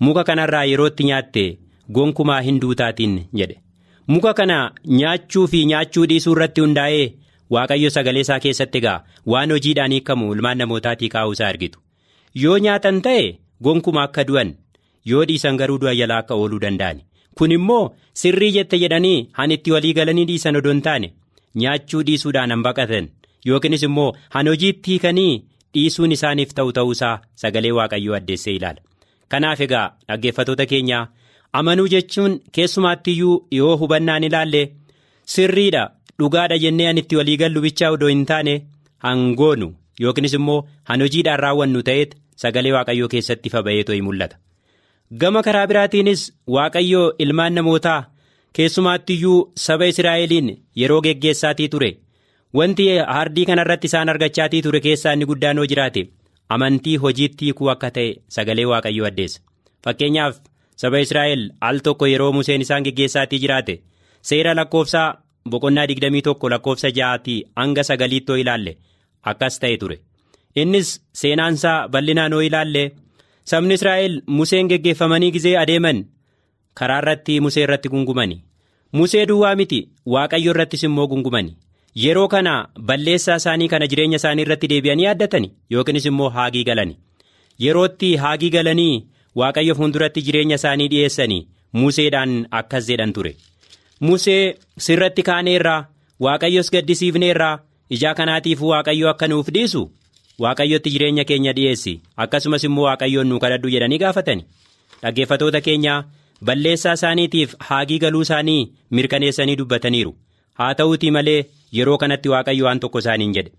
muka 0.00 0.24
kanarraa 0.28 0.64
yerootti 0.70 1.04
nyaatte 1.10 1.44
gonkumaa 1.98 2.40
hin 2.48 2.60
duutaatiin 2.62 3.16
jedhe. 3.40 3.56
Muka 4.12 4.34
kana 4.34 4.58
nyaachuu 4.98 5.46
fi 5.52 5.64
nyaachuu 5.70 6.06
dhiisuu 6.10 6.32
irratti 6.36 6.60
hundaa'ee 6.64 7.06
waaqayyo 7.54 7.90
sagalee 7.96 8.20
isaa 8.26 8.38
keessatti 8.44 8.78
egaa 8.82 8.98
waan 9.34 9.50
hojiidhaan 9.54 9.92
hiikamu 9.96 10.32
ilmaan 10.34 10.58
namootaatii 10.62 11.08
kaa'uu 11.14 11.32
isaa 11.38 11.48
argitu. 11.54 11.78
Yoo 12.42 12.58
nyaatan 12.58 13.02
ta'e 13.02 13.26
gonkuma 13.62 14.02
akka 14.08 14.24
du'an 14.28 14.54
yoo 15.12 15.24
dhiisan 15.30 15.56
garuu 15.60 15.78
du'a 15.82 15.94
jalaa 16.00 16.18
akka 16.24 16.34
ooluu 16.40 16.60
danda'an 16.64 17.00
kun 17.38 17.52
immoo 17.58 17.84
sirrii 18.22 18.52
jette 18.56 18.78
jedhanii 18.82 19.28
han 19.38 19.50
itti 19.56 19.72
walii 19.76 19.92
galanii 19.98 20.24
dhiisan 20.30 20.56
odoo 20.60 20.72
hin 20.74 20.82
taane 20.88 21.12
nyaachuu 21.62 22.02
dhiisuudhaan 22.06 22.50
han 22.54 22.62
baqatan. 22.68 23.08
Yookiinis 23.46 23.82
immoo 23.88 24.12
han 24.34 24.48
hojiitti 24.48 24.90
hiikanii 24.90 25.32
dhiisuun 25.74 26.12
isaaniif 26.16 26.54
ta'u 26.60 26.72
ta'uusaa 26.78 27.18
sagalee 27.42 27.72
waaqayyoo 27.78 28.16
addeessee 28.18 28.54
ilaala 28.60 28.80
kanaaf 29.34 29.60
egaa 29.66 29.86
dhaggeeffatoota 30.08 30.66
keenyaa 30.72 31.02
amanuu 31.60 31.88
jechuun 31.94 32.38
keessumaattiyyuu 32.58 33.36
yoo 33.58 33.76
hubannaan 33.82 34.24
ilaalle 34.28 34.62
sirriidha 35.34 35.84
dhugaadha 36.20 36.58
jennee 36.64 36.88
an 36.92 36.98
itti 37.02 37.16
walii 37.20 37.36
gallu 37.42 37.60
bichaa 37.66 37.90
odoo 37.96 38.08
hin 38.14 38.24
taane 38.32 38.54
hangoonu 39.06 39.68
yookiinis 40.04 40.34
immoo 40.40 40.58
han 40.90 41.00
hojiidhaan 41.06 41.40
raawwannu 41.44 41.82
ta'eet 41.90 42.16
sagalee 42.42 42.72
waaqayyoo 42.76 43.08
keessatti 43.14 43.48
ifa 43.52 43.62
ba'eetoo 43.68 43.98
mul'ata. 44.08 44.36
Gama 45.20 45.42
karaa 45.46 45.66
biraatiinis 45.70 46.22
waaqayyoo 46.56 47.06
ilmaan 47.24 47.54
namootaa 47.58 48.00
keessumaattiyyuu 48.56 49.38
saba 49.66 49.86
israa'eliin 49.92 50.48
yeroo 50.80 51.00
geggeessaatii 51.06 51.68
ture. 51.74 51.90
Wanti 52.58 52.84
hardii 53.16 53.44
kanarratti 53.50 53.86
isaan 53.90 54.08
argachaatii 54.12 54.62
ture 54.66 54.80
keessaa 54.86 55.12
inni 55.16 55.26
guddaan 55.30 55.56
yoo 55.60 55.66
jiraate 55.72 56.02
amantii 56.54 56.96
hojiitti 57.04 57.44
hiikuu 57.44 57.68
akka 57.72 57.90
ta'e 57.90 58.14
sagalee 58.36 58.64
waaqayyoo 58.72 59.06
addeessa. 59.10 59.40
Fakkeenyaaf 59.84 60.36
saba 60.82 60.98
israa'el 61.04 61.42
al 61.60 61.78
tokko 61.88 62.06
yeroo 62.12 62.32
museen 62.32 62.60
isaan 62.66 62.84
geggeessaatii 62.86 63.38
jiraate. 63.44 63.80
Seera 64.22 64.54
lakkoofsaa 64.58 65.08
boqonnaa 65.50 65.86
21 65.86 66.50
lakkoofsa 66.54 66.88
ja'aatii 66.98 67.38
hanga 67.56 67.82
sagaliittoo 67.90 68.36
ilaalle 68.42 68.76
akkas 69.22 69.58
ta'e 69.60 69.76
ture. 69.76 69.98
Innis 70.56 70.90
seenaansaa 71.12 71.88
bal'inaan 71.88 72.32
yoo 72.32 72.40
ilaalle 72.48 72.84
sabni 73.44 73.74
israa'el 73.74 74.20
museen 74.26 74.68
geggeeffamanii 74.68 75.30
gizee 75.32 75.56
adeeman 75.62 76.04
karaa 76.74 76.98
irratti 77.02 77.40
musee 77.40 77.62
irratti 77.66 77.88
gungumani. 77.88 78.42
Musee 78.92 79.26
duwwaa 79.28 79.54
miti 79.56 79.78
waaqayyo 80.14 80.50
irrattis 80.54 80.82
immoo 80.88 81.06
gungumani 81.12 81.56
yeroo 82.04 82.28
kana 82.34 82.54
balleessaa 82.90 83.36
isaanii 83.42 83.68
kana 83.72 83.86
jireenya 83.92 84.18
isaanii 84.22 84.42
irratti 84.46 84.68
deebi'anii 84.72 85.06
yaaddatani 85.08 85.50
yookiinis 85.74 86.06
immoo 86.10 86.28
haagii 86.38 86.64
galani 86.68 86.96
yerootti 87.66 88.10
haagii 88.24 88.50
galanii 88.56 88.94
waaqayyo 89.42 89.74
fuulduratti 89.78 90.22
jireenya 90.26 90.58
isaanii 90.60 90.88
dhi'eessanii 90.94 91.42
museedhaan 91.82 92.34
akkas 92.60 92.88
jedhan 92.90 93.12
ture. 93.12 93.32
Musee 94.00 94.56
sirratti 94.86 95.22
kaaneerraa 95.28 95.86
waaqayyos 96.26 96.70
gaddisiifneerraa 96.74 97.54
ijaa 97.96 98.14
kanaatiif 98.20 98.60
waaqayyo 98.70 99.08
akka 99.12 99.28
nuuf 99.32 99.48
dhiisu 99.56 99.82
waaqayyotti 100.44 100.90
jireenya 100.94 101.24
keenya 101.30 101.52
dhi'eessi 101.58 101.94
akkasumas 102.24 102.64
immoo 102.68 102.84
waaqayyoon 102.88 103.28
nu 103.32 103.38
kadhadhu 103.44 103.72
jedhanii 103.74 103.98
gaafatani 104.04 104.44
dhaggeeffatoota 105.02 105.60
keenyaa 105.68 105.98
balleessaa 106.50 106.94
isaaniitiif 107.00 107.54
haagii 107.68 107.98
galuu 108.04 108.22
isaanii 108.28 108.60
mirkaneessanii 108.90 109.56
dubbataniiru. 109.60 110.12
Haa 110.58 110.74
ta'uutii 110.74 111.10
malee 111.16 111.40
yeroo 111.72 111.98
kanatti 111.98 112.28
waaqayyo 112.34 112.64
waan 112.64 112.80
tokko 112.80 112.98
isaaniin 112.98 113.34
jedhe. 113.36 113.52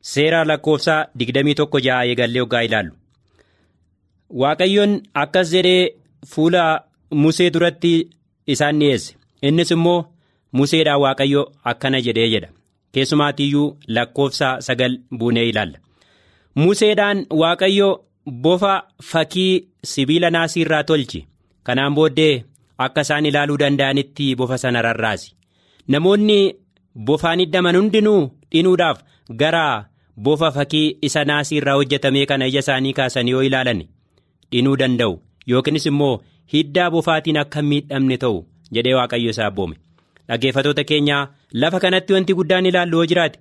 Seera 0.00 0.44
lakkoofsaa 0.44 1.06
21 1.18 1.80
ja'a 1.86 2.04
eegallee 2.10 2.40
hoggaa 2.44 2.62
ilaallu. 2.68 2.92
Waaqayyoon 4.42 4.92
akkas 5.22 5.50
jedhee 5.54 5.90
fuula 6.34 6.62
musee 7.22 7.50
duratti 7.54 7.92
isaan 8.54 8.78
dhi'eesse 8.80 9.14
innis 9.48 9.70
immoo 9.76 9.98
museedhaan 10.52 11.00
waaqayyo 11.04 11.42
akkana 11.72 12.00
jedhee 12.06 12.28
jedha. 12.34 12.48
Keessumaatiyyuu 12.92 13.76
lakkoofsa 13.96 14.48
sagal 14.66 14.98
buunee 15.18 15.46
ilaalla. 15.50 15.78
Museedhaan 16.54 17.26
waaqayyo 17.40 17.88
bofa 18.42 18.74
fakkii 19.10 19.68
sibiila 19.92 20.30
naasii 20.30 20.62
irraa 20.64 20.82
tolchi. 20.84 21.26
Kanaan 21.62 21.94
booddee 21.94 22.44
akka 22.78 23.00
isaan 23.00 23.26
ilaaluu 23.26 23.58
danda'anitti 23.62 24.34
bofa 24.36 24.58
sana 24.58 24.82
rarraasi. 24.82 25.34
Namoonni 25.88 26.54
bofaan 26.94 27.40
hiddaman 27.40 27.76
hundinuu 27.76 28.30
dhinuudhaaf 28.52 28.98
gara 29.40 29.86
bofa 30.16 30.50
fakkii 30.56 30.96
isa 31.08 31.24
naasii 31.24 31.56
irraa 31.60 31.74
hojjetamee 31.80 32.26
kana 32.26 32.46
ija 32.46 32.58
isaanii 32.64 32.92
kaasanii 32.98 33.30
yoo 33.36 33.42
ilaalan 33.42 33.84
dhinuu 34.52 34.76
danda'u. 34.82 35.20
Yookiinis 35.46 35.86
immoo 35.86 36.20
hiddaa 36.52 36.90
bofaatiin 36.90 37.36
akka 37.40 37.62
miidhamne 37.62 38.16
ta'u 38.18 38.44
jedhee 38.74 38.94
waaqayyo 38.98 39.30
isaa 39.34 39.46
abboome 39.50 39.76
dhaggeeffatoota 40.28 40.84
keenyaa 40.90 41.24
lafa 41.52 41.80
kanatti 41.80 42.12
wanti 42.16 42.34
guddaan 42.38 42.66
ilaallu 42.70 42.96
yoo 42.96 43.06
jiraate 43.10 43.38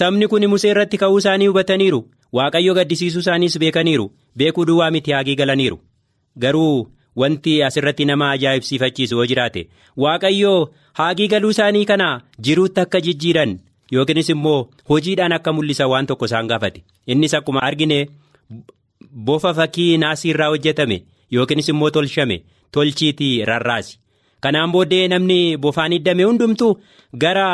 sabni 0.00 0.28
kun 0.28 0.46
musee 0.52 0.70
irratti 0.74 0.98
ka'uu 1.02 1.18
isaanii 1.22 1.46
hubataniiru 1.50 2.00
waaqayyo 2.38 2.74
gaddisiisuu 2.78 3.20
isaaniis 3.24 3.58
beekaniiru 3.64 4.06
beekuu 4.36 4.64
duwwaa 4.70 4.90
miti 4.90 5.12
haagii 5.12 5.34
galaniiru. 5.40 5.80
Garuu 6.38 6.88
wanti 7.16 7.62
asirratti 7.62 8.04
nama 8.04 8.30
ajaa'ibsiifachiisu 8.36 9.16
yoo 9.16 9.26
jiraate 9.32 9.68
waaqayyo 9.96 10.54
haagii 10.98 11.28
galuu 11.32 11.50
isaanii 11.54 11.84
kana 11.90 12.08
jiruutti 12.48 12.80
akka 12.84 13.00
jijjiiran 13.06 13.52
yookiinis 13.94 14.28
immoo 14.34 14.58
hojiidhaan 14.90 15.32
akka 15.36 15.52
mul'isan 15.52 15.88
waan 15.92 16.06
tokko 16.06 16.24
isaan 16.30 16.46
gaafate. 16.52 16.84
Innis 17.06 17.34
akkuma 17.34 17.60
argine 17.68 17.98
bofa 19.28 19.54
fakkii 19.58 19.96
naasii 20.02 20.30
irraa 20.34 20.48
hojjetame 20.54 21.02
yookiinis 21.36 21.68
immoo 21.68 21.90
tolchame 21.90 22.42
tolchiitii 22.72 23.44
rarraasi. 23.50 23.98
Kanaan 24.40 24.72
booddee 24.72 25.08
namni 25.08 25.56
bofaan 25.56 25.92
hiddame 25.92 26.24
hundumtu 26.24 26.68
gara 27.24 27.46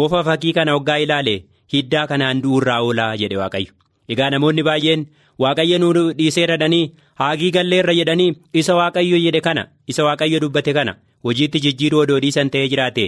bofa 0.00 0.24
fakkii 0.24 0.52
kana 0.58 0.72
hoggaa 0.76 0.98
ilaale 1.04 1.34
hiddaa 1.72 2.06
kanaan 2.06 2.42
du'uurraa 2.42 2.80
oolaa 2.82 3.16
jedhe 3.22 3.36
waaqayyo. 3.42 3.72
Egaa 4.08 4.30
namoonni 4.30 4.62
baay'een 4.68 5.06
waaqayyo 5.42 5.78
nu 5.78 5.92
dhiisee 6.18 6.46
jedhanii 6.50 6.92
haagii 7.20 7.50
galleerra 7.56 7.94
jedhanii 8.00 8.32
isa 8.62 8.74
waaqayyo 8.80 9.18
jedhe 9.26 9.40
kana 9.46 9.66
isa 9.92 10.04
waaqayyo 10.08 10.40
dubbate 10.44 10.72
kana 10.78 10.94
hojiitti 11.24 11.60
jijjiiruu 11.66 12.00
odoo 12.04 12.20
dhiisan 12.24 12.50
ta'ee 12.54 12.68
jiraate 12.74 13.06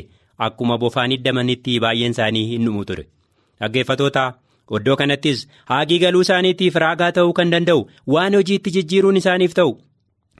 akkuma 0.48 0.78
bofaan 0.84 1.10
hiddamanitti 1.16 1.78
baay'een 1.86 2.14
isaanii 2.16 2.46
hin 2.52 2.64
dhumu 2.68 2.84
ture. 2.90 3.04
Dhaggeeffatoota 3.60 4.24
iddoo 4.78 4.96
kanattis 5.00 5.42
haagii 5.72 5.98
galuu 6.04 6.20
isaaniitiif 6.26 6.74
raagaa 6.84 7.10
ta'uu 7.18 7.32
kan 7.40 7.50
danda'u 7.56 7.84
waan 8.14 8.34
hojiitti 8.38 8.70
jijjiiruun 8.78 9.16
isaaniif 9.22 9.54
ta'u 9.58 9.76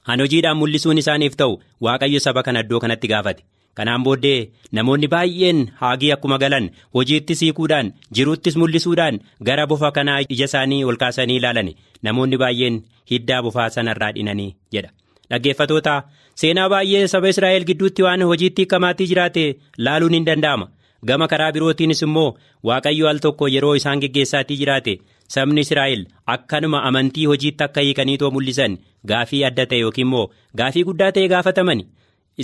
han 0.08 0.20
hojiidhaan 0.24 0.56
mul'isuun 0.62 0.98
isaaniif 1.02 1.36
ta'u 1.42 1.54
waaqayyo 1.86 2.20
saba 2.24 2.42
kana 2.48 2.60
iddoo 2.66 2.80
kanatti 2.84 3.08
gaafate. 3.12 3.42
Kanaan 3.78 4.02
booddee 4.04 4.50
namoonni 4.76 5.08
baay'een 5.14 5.58
haagii 5.80 6.12
akkuma 6.14 6.38
galan 6.42 6.68
hojiitti 6.98 7.34
siikuudhaan 7.40 7.90
jiruuttis 8.18 8.56
mul'isuudhaan 8.60 9.18
gara 9.48 9.66
bofa 9.72 9.90
kanaa 9.98 10.20
ija 10.36 10.44
isaanii 10.50 10.84
ol 10.90 10.96
kaasanii 11.02 11.36
ilaalan 11.40 11.68
namoonni 12.08 12.38
baay'een 12.42 12.78
hiddaa 13.10 13.42
bofaa 13.48 13.68
sanarraa 13.74 14.12
dhinanii 14.18 14.48
jedha 14.76 14.90
dhaggeeffatoota 15.30 15.94
seenaa 16.42 16.68
baay'ee 16.72 17.06
saba 17.12 17.28
israa'el 17.34 17.64
gidduutti 17.70 18.02
waan 18.06 18.22
hojiitti 18.30 18.62
hiikamaatii 18.62 19.06
jiraate 19.12 19.44
laaluun 19.78 20.14
hin 20.18 20.26
danda'ama. 20.28 20.68
Gama 21.08 21.26
karaa 21.28 21.52
birootiinis 21.54 22.02
immoo 22.06 22.36
waaqayyo 22.68 23.08
al 23.08 23.18
tokko 23.24 23.48
yeroo 23.54 23.74
isaan 23.80 24.00
geggeessaatii 24.04 24.56
jiraate 24.62 24.94
sabni 25.34 25.60
israa'el 25.66 26.06
akkanuma 26.34 26.80
amantii 26.88 27.26
hojiitti 27.32 27.64
akka 27.66 27.80
hiikaniitoo 27.86 28.30
mul'isan 28.36 28.78
gaafii 29.10 29.42
adda 29.48 29.66
ta'e 29.72 29.80
yookiin 29.84 30.06
immoo 30.06 30.24
gaafii 30.60 30.84
guddaa 30.88 31.10
ta'e 31.18 31.28
gaafataman 31.34 31.82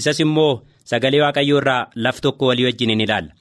isas 0.01 0.21
immoo 0.27 0.53
sagalee 0.93 1.21
waaqayyoo 1.25 1.59
irraa 1.63 1.81
laf 2.07 2.21
tokko 2.27 2.47
walii 2.51 2.65
wajjin 2.69 2.91
hin 2.95 3.01
ilaalla. 3.07 3.33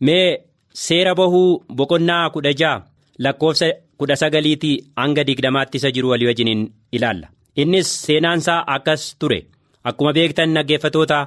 Mee 0.00 0.38
seera 0.84 1.14
bahuu 1.14 1.64
boqonnaa 1.80 2.30
kudha 2.36 2.52
ja'a 2.60 2.82
lakkoofsa 3.26 3.68
kudha 3.98 4.16
sagaliitii 4.22 4.76
hanga 5.02 5.24
digdamaatti 5.30 5.76
isa 5.82 5.90
jiru 5.96 6.10
walii 6.14 6.26
wajjin 6.30 6.48
hin 6.52 6.62
ilaalla 7.00 7.28
innis 7.56 7.88
seenaansaa 8.06 8.64
akkas 8.66 9.14
ture. 9.18 9.40
Akkuma 9.84 10.12
beektan 10.12 10.54
dhaggeeffatoota 10.54 11.26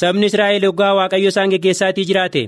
sabni 0.00 0.26
israa'el 0.30 0.62
yoggaa 0.68 0.94
waaqayyo 0.98 1.28
isaan 1.32 1.50
geggeessaatii 1.54 2.04
jiraate 2.10 2.42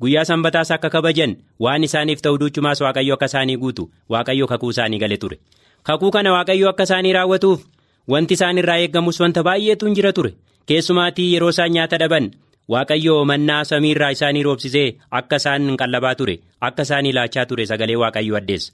guyyaa 0.00 0.24
sanbataas 0.24 0.70
akka 0.76 0.90
kabajan 0.90 1.36
waan 1.60 1.84
isaaniif 1.84 2.20
ta'u 2.22 2.38
duuchumaas 2.40 2.80
waaqayyo 2.84 3.14
akka 3.14 3.26
isaanii 3.30 3.56
guutu 3.62 3.90
waaqayyo 4.10 4.46
kakuu 4.46 4.70
isaanii 4.70 4.98
gale 4.98 5.16
ture. 5.16 5.38
Kakuu 5.82 6.10
kana 6.10 6.32
waaqayyo 6.32 6.68
akka 6.68 6.82
isaanii 6.88 7.12
raawwatuuf 7.18 7.60
wanti 8.08 8.34
isaan 8.34 8.58
irraa 8.58 8.78
eeggamus 8.82 9.20
wanta 9.20 9.42
baay'eetu 9.42 9.94
jira 9.94 10.12
ture. 10.12 10.32
Keessumaatii 10.66 11.32
yeroo 11.34 11.48
isaan 11.54 11.72
nyaata 11.72 11.98
dhaban 12.02 12.30
waaqayyo 12.68 13.24
mannaa 13.24 13.64
samiirraa 13.64 14.10
isaanii 14.16 14.42
roobsisee 14.42 14.88
akka 15.10 15.36
isaan 15.42 15.76
qallabaa 15.80 16.14
ture 16.14 16.38
akka 16.60 16.82
isaan 16.82 17.06
ilaachaa 17.06 17.46
ture 17.46 17.66
sagalee 17.66 17.96
waaqayyo 18.02 18.36
addeessa. 18.36 18.72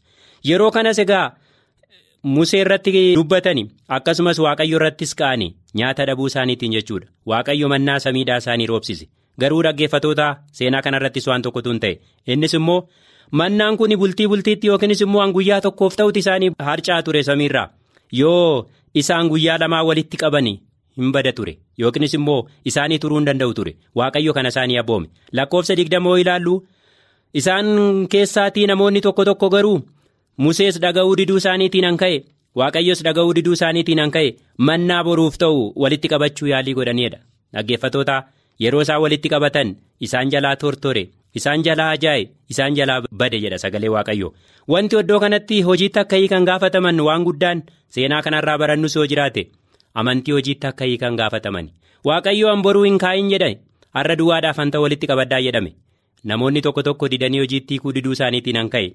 Yeroo 0.49 0.71
kanas 0.71 0.99
egaa 0.99 1.27
musee 2.23 2.61
irratti 2.65 2.93
dubbatani 3.17 3.65
akkasumas 3.89 4.39
waaqayyo 4.45 4.77
irrattis 4.79 5.15
ka'ani 5.21 5.49
nyaata 5.75 6.07
dhabuu 6.07 6.27
isaaniitiin 6.31 6.73
jechuudha. 6.77 7.07
Waaqayyo 7.27 7.69
mannaa 7.69 7.99
samiidhaa 7.99 8.37
isaanii 8.43 8.67
roobsise. 8.67 9.09
Garuu 9.41 9.63
dhaggeeffatoota 9.67 10.27
seenaa 10.53 10.83
kanarrattis 10.83 11.27
waan 11.29 11.43
tokkotu 11.43 11.71
hin 11.71 11.81
ta'e. 11.81 11.95
Innis 12.27 12.55
immoo 12.55 12.89
mannaan 13.31 13.77
kun 13.77 13.97
bultii 13.99 14.29
bultiitti 14.29 14.67
yookiinis 14.67 15.01
immoo 15.07 15.33
guyyaa 15.33 15.61
tokkoof 15.61 15.97
ta'utti 15.97 16.19
isaanii 16.25 16.51
harcaa 16.59 17.03
ture 17.03 17.23
samiirraa. 17.23 17.69
Yoo 18.13 18.69
isaan 18.95 19.29
guyyaa 19.29 19.59
lamaa 19.59 19.83
walitti 19.85 20.17
qabani 20.17 20.61
hin 20.99 21.13
bada 21.13 21.33
ture 21.33 21.57
yookiinis 21.79 22.15
immoo 22.15 22.47
isaanii 22.65 22.99
turuu 22.99 23.19
hin 23.19 23.27
danda'u 23.27 23.55
ture 23.55 23.73
waaqayyo 23.97 24.33
kana 24.37 24.49
isaanii 24.55 24.79
abboome 24.79 25.09
lakkoofsa 25.33 25.77
digdamoo 25.81 26.17
ilaallu 26.23 26.55
isaan 27.41 28.07
keessaatii 28.15 28.67
namoonni 28.71 29.01
tokko 29.07 29.25
tokko 29.25 29.49
garuu 29.55 29.79
musees 30.39 30.81
dhaga'uu 30.81 31.17
diduu 31.17 31.37
isaaniitiin 31.43 31.85
an 31.91 31.97
ka'e. 31.97 32.23
Waaqayyos 32.57 33.03
dhaga'uu 33.07 33.35
diduu 33.39 33.53
isaaniitiin 33.59 34.01
an 34.05 34.11
ka'e. 34.11 34.37
Mannaa 34.59 35.03
boruuf 35.05 35.39
ta'u 35.39 35.73
walitti 35.77 36.09
qabachuu 36.13 36.49
yaalii 36.53 36.75
godhaniidha 36.79 37.19
dhaggeeffatoota 37.55 38.17
yeroo 38.65 38.81
isaan 38.87 39.01
walitti 39.03 39.29
qabatan 39.33 39.75
isaan 40.07 40.31
jalaa 40.33 40.57
tortore 40.57 41.03
isaan 41.41 41.63
jalaa 41.67 41.91
ajaa'i 41.97 42.25
isaan 42.55 42.75
jalaa 42.79 43.01
bade 43.23 43.39
jedha 43.45 43.59
sagalee 43.65 43.91
waaqayyo 43.95 44.29
wanti 44.75 44.97
iddoo 45.03 45.21
kanatti 45.25 45.61
hojiitti 45.69 46.01
akka 46.03 46.17
hiikan 46.21 46.45
gaafataman 46.49 47.01
waan 47.09 47.25
guddaan 47.29 47.63
seenaa 47.97 48.23
kanarraa 48.27 48.59
barannus 48.63 48.97
yoo 48.97 49.07
jiraate 49.13 49.45
amantii 50.03 50.33
hojiitti 50.39 50.67
akka 50.67 50.85
hiikan 50.91 51.17
gaafataman. 51.21 51.71
Waaqayyo 52.09 52.49
an 52.53 52.63
boruu 52.67 52.85
hin 52.89 52.99
kaa'in 53.05 53.31
jedhe 53.33 53.51
har'a 53.97 54.17
duwwaadhaaf 54.21 54.57
hanta 54.63 54.81
walitti 54.85 55.07
qabaddaa 55.11 55.41
jedhame. 55.47 55.73
Namoonni 56.25 56.61
tokko 56.63 56.83
tokko 56.83 57.09
didanii 57.11 57.39
hojiitti 57.45 57.75
hiikuu 57.75 57.93
diduu 57.95 58.13
isaaniitiin 58.17 58.57
an 58.63 58.69
ka'e 58.75 58.93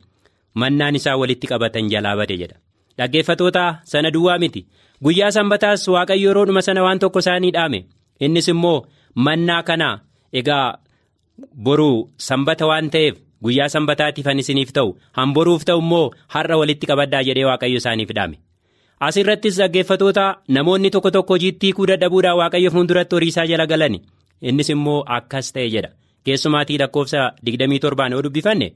mannaan 0.55 0.95
isaa 0.95 1.17
walitti 1.17 1.47
qabatan 1.47 1.89
jalaa 1.89 2.15
bade 2.15 2.37
jedha. 2.37 2.57
Dhaggeeffatoota 2.97 3.79
sana 3.83 4.11
duwwaa 4.11 4.37
miti. 4.39 4.65
Guyyaa 5.03 5.31
sanbataas 5.31 5.87
waaqayyo 5.87 6.29
yeroodhuma 6.29 6.61
sana 6.61 6.83
waan 6.83 6.99
tokko 6.99 7.19
isaanii 7.19 7.51
dhaame. 7.51 7.85
Innis 8.19 8.47
immoo 8.47 8.85
mannaa 9.15 9.63
kana 9.63 9.99
egaa 10.33 10.77
boruu 11.65 12.09
sanbata 12.17 12.65
waan 12.67 12.89
ta'eef 12.89 13.15
guyyaa 13.43 13.69
sanbataatiif 13.69 14.27
an 14.27 14.39
isiniif 14.39 14.71
ta'u 14.73 14.95
han 15.17 15.33
boruuf 15.33 15.65
ta'u 15.65 15.79
immoo 15.83 16.11
har'a 16.35 16.57
walitti 16.57 16.87
qabaddaa 16.91 17.21
jedhee 17.27 17.45
waaqayyo 17.49 17.77
isaaniif 17.83 18.09
dhaame. 18.17 18.37
Asirrattis 18.99 19.57
dhaggeeffatoota 19.61 20.25
namoonni 20.47 20.89
tokko 20.95 21.11
tokko 21.11 21.33
hojiitti 21.33 21.65
hiikuu 21.67 21.85
dadhabuudhaan 21.91 22.37
waaqayyo 22.41 22.71
fuulduratti 22.71 23.15
horiisaa 23.15 23.45
jala 23.45 23.65
galani. 23.67 24.01
Innis 24.41 24.69
immoo 24.69 25.03
akkas 25.17 25.53
ta'e 25.53 25.69
jedha. 25.75 25.89
Keessumaatii 26.25 26.77
lakkoofsa 26.81 27.31
27 27.45 28.11
yoo 28.13 28.23
dubbifanne 28.23 28.73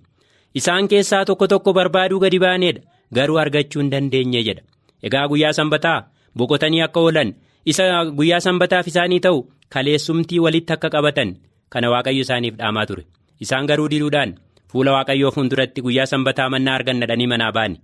isaan 0.60 0.88
keessaa 0.92 1.26
tokko 1.30 1.48
tokko 1.54 1.74
barbaaduu 1.78 2.20
gadi 2.24 2.40
ba'aneedha 2.44 2.82
garuu 3.16 3.38
argachuu 3.44 3.82
hin 3.82 3.92
dandeenye 3.94 4.44
jedha. 4.48 4.64
Egaa 5.04 5.28
guyyaa 5.32 5.54
sanbataa 5.60 6.00
boqotanii 6.38 6.82
akka 6.88 7.00
oolan 7.00 7.34
isa 7.74 7.86
guyyaa 8.20 8.40
sanbataaf 8.48 8.88
isaanii 8.92 9.20
ta'u 9.26 9.40
kaleessumtii 9.76 10.40
walitti 10.46 10.74
akka 10.78 10.90
qabatan 10.96 11.36
kana 11.70 11.90
waaqayyo 11.94 12.22
isaaniif 12.28 12.56
dhaamaa 12.60 12.86
ture. 12.86 13.04
Isaan 13.44 13.66
garuu 13.70 13.90
diduudhaan 13.94 14.36
fuula 14.72 14.92
waaqayyoo 14.98 15.32
fuulduratti 15.38 15.82
guyyaa 15.86 16.06
sanbataa 16.14 16.50
mannaa 16.54 16.76
argannadhanii 16.80 17.28
manaa 17.34 17.52
ba'ani 17.58 17.78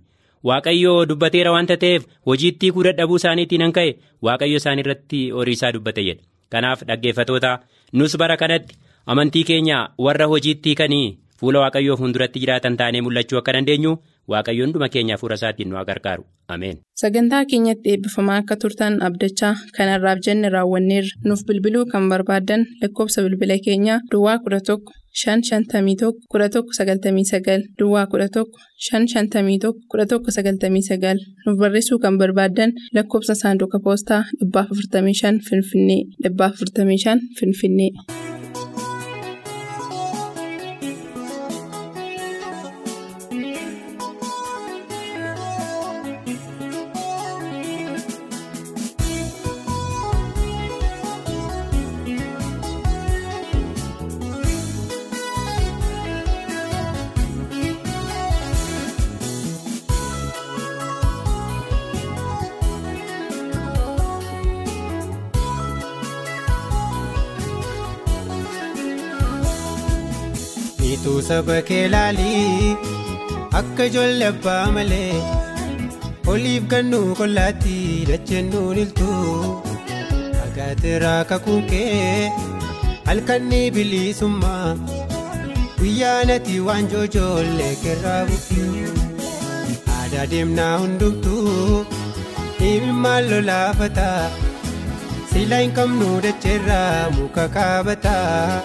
waaqayyo 0.48 0.92
dubbateera 1.10 1.52
wanta 1.56 1.76
ta'eef 1.84 2.02
hojiitti 2.26 2.66
hiikuu 2.66 2.84
dadhabuu 2.88 3.16
isaaniitiin 3.22 3.62
an 3.66 3.72
ka'e. 3.78 3.94
Waaqayyo 4.22 4.56
isaan 4.62 4.78
irratti 4.82 5.20
horiisaa 5.30 5.72
dubbate 5.74 6.02
jedha. 6.08 6.22
Kanaaf 6.52 6.82
dhaggeeffatoota 6.88 7.58
nus 7.92 8.16
bara 8.20 8.36
kanatti 8.36 8.76
amantii 9.06 9.44
keenya 9.44 9.78
warra 10.06 10.26
hojiitti 10.32 10.68
hiikanii 10.70 11.18
fuula 11.40 11.58
waaqayyoo 11.64 11.96
fuulduratti 12.00 12.38
jiraatan 12.42 12.76
taanee 12.80 13.00
mul'achuu 13.06 13.38
akka 13.40 13.52
dandeenyu 13.56 13.92
waaqayyo 14.32 14.62
hunduma 14.66 14.88
keenya 14.94 15.14
hafuura 15.16 15.36
isaatiin 15.40 15.68
nu 15.70 15.76
gargaaru 15.90 16.24
ameen. 16.54 16.76
sagantaa 17.02 17.42
keenyatti 17.50 17.90
eebbifamaa 17.94 18.38
akka 18.42 18.56
turtan 18.62 18.94
abdachaa 19.08 19.54
kanarraaf 19.76 20.18
jenne 20.26 20.48
raawwanneerra 20.54 21.12
nuuf 21.28 21.42
bilbiluu 21.48 21.84
kan 21.92 22.08
barbaaddan 22.12 22.62
lakkoofsa 22.82 23.22
bilbila 23.26 23.56
keenyaa 23.66 23.98
duwwaa 24.12 24.36
11 24.48 24.78
551 25.18 26.12
1199 26.34 27.62
duwwaa 27.78 28.06
11 28.12 28.44
551 28.90 29.72
1199 29.94 31.16
nuuf 31.46 31.58
barreessuu 31.62 31.98
kan 32.04 32.18
barbaaddan 32.22 32.72
lakkoofsa 32.98 33.34
saanduqa 33.42 33.78
poostaa 33.86 34.22
455 34.44 35.40
finfinnee 35.48 36.02
455 36.24 37.20
finfinnee. 37.40 37.90
Saba 71.28 71.56
kee 71.68 71.84
laalii 71.94 72.76
akka 73.60 73.84
ijoollee 73.90 74.28
abbaa 74.34 74.64
malee 74.76 75.16
oliif 76.32 76.64
gannuu 76.72 77.08
qollaatti 77.20 77.76
dacheennuun 78.10 78.78
iltuu 78.84 79.34
agaateeraa 80.46 81.20
kakuun 81.30 81.62
kee 81.72 82.32
halkanni 83.08 83.60
bilisummaa 83.76 84.66
guyyaa 85.78 86.18
nati 86.30 86.56
waan 86.66 86.90
joojoollee 86.94 87.74
kerraa 87.84 88.20
bukkee 88.30 88.86
aadaa 89.96 90.26
deemnaa 90.34 90.74
hundumtuu 90.82 91.86
dhimmaan 92.60 93.30
lolaafataa 93.30 94.22
silaa 95.32 95.62
hin 95.64 95.72
qabnu 95.80 96.08
dacheerraa 96.24 97.10
muka 97.18 97.44
kaabataa. 97.56 98.62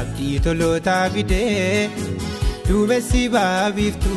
Abdii 0.00 0.38
tolootaa 0.44 1.04
fidee 1.14 1.90
duumessi 2.68 3.22
baabiiftu 3.34 4.14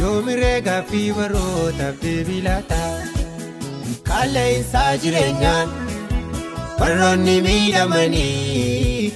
yoomiree 0.00 0.58
gaaffii 0.68 1.08
barootaaf 1.18 1.96
deebii 2.04 2.42
laata. 2.48 2.80
Qaala'insaa 4.08 4.92
jireenyaan 5.02 5.68
warroonni 6.80 7.36
miidhamanii 7.46 9.12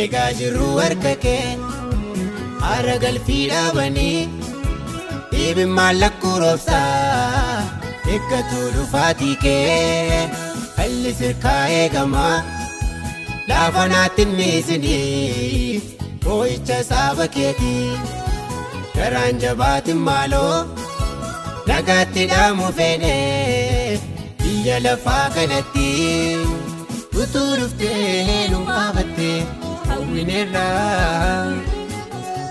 eegaa 0.00 0.30
jirru 0.40 0.68
harka 0.80 1.14
kee 1.24 1.46
haara 2.64 2.96
galfii 3.04 3.44
dhaabanii 3.52 4.28
dhiibimmaan 5.32 6.00
lakkuu 6.02 6.36
roobsaa 6.42 7.62
eeggatu 8.14 8.60
dhufaatii 8.76 9.36
kee 9.46 10.20
falli 10.76 11.14
sirkaa 11.22 11.62
eegamaa. 11.80 12.36
Laafa 13.48 13.84
naatti 13.92 14.24
miisinii 14.36 15.82
boo'icha 16.24 16.78
saaba 16.90 17.26
keetii 17.36 17.98
garaan 18.96 19.38
jabaatiin 19.44 20.00
maaloo 20.08 20.56
nagaatti 21.70 22.24
dhaamu 22.32 22.66
feenee 22.78 24.00
biyya 24.42 24.76
lafaa 24.86 25.26
kanatti 25.36 25.86
utuu 27.22 27.50
dhuftee 27.60 28.48
nu 28.52 28.58
baafattee 28.70 29.38
hawwineerraa 29.88 31.52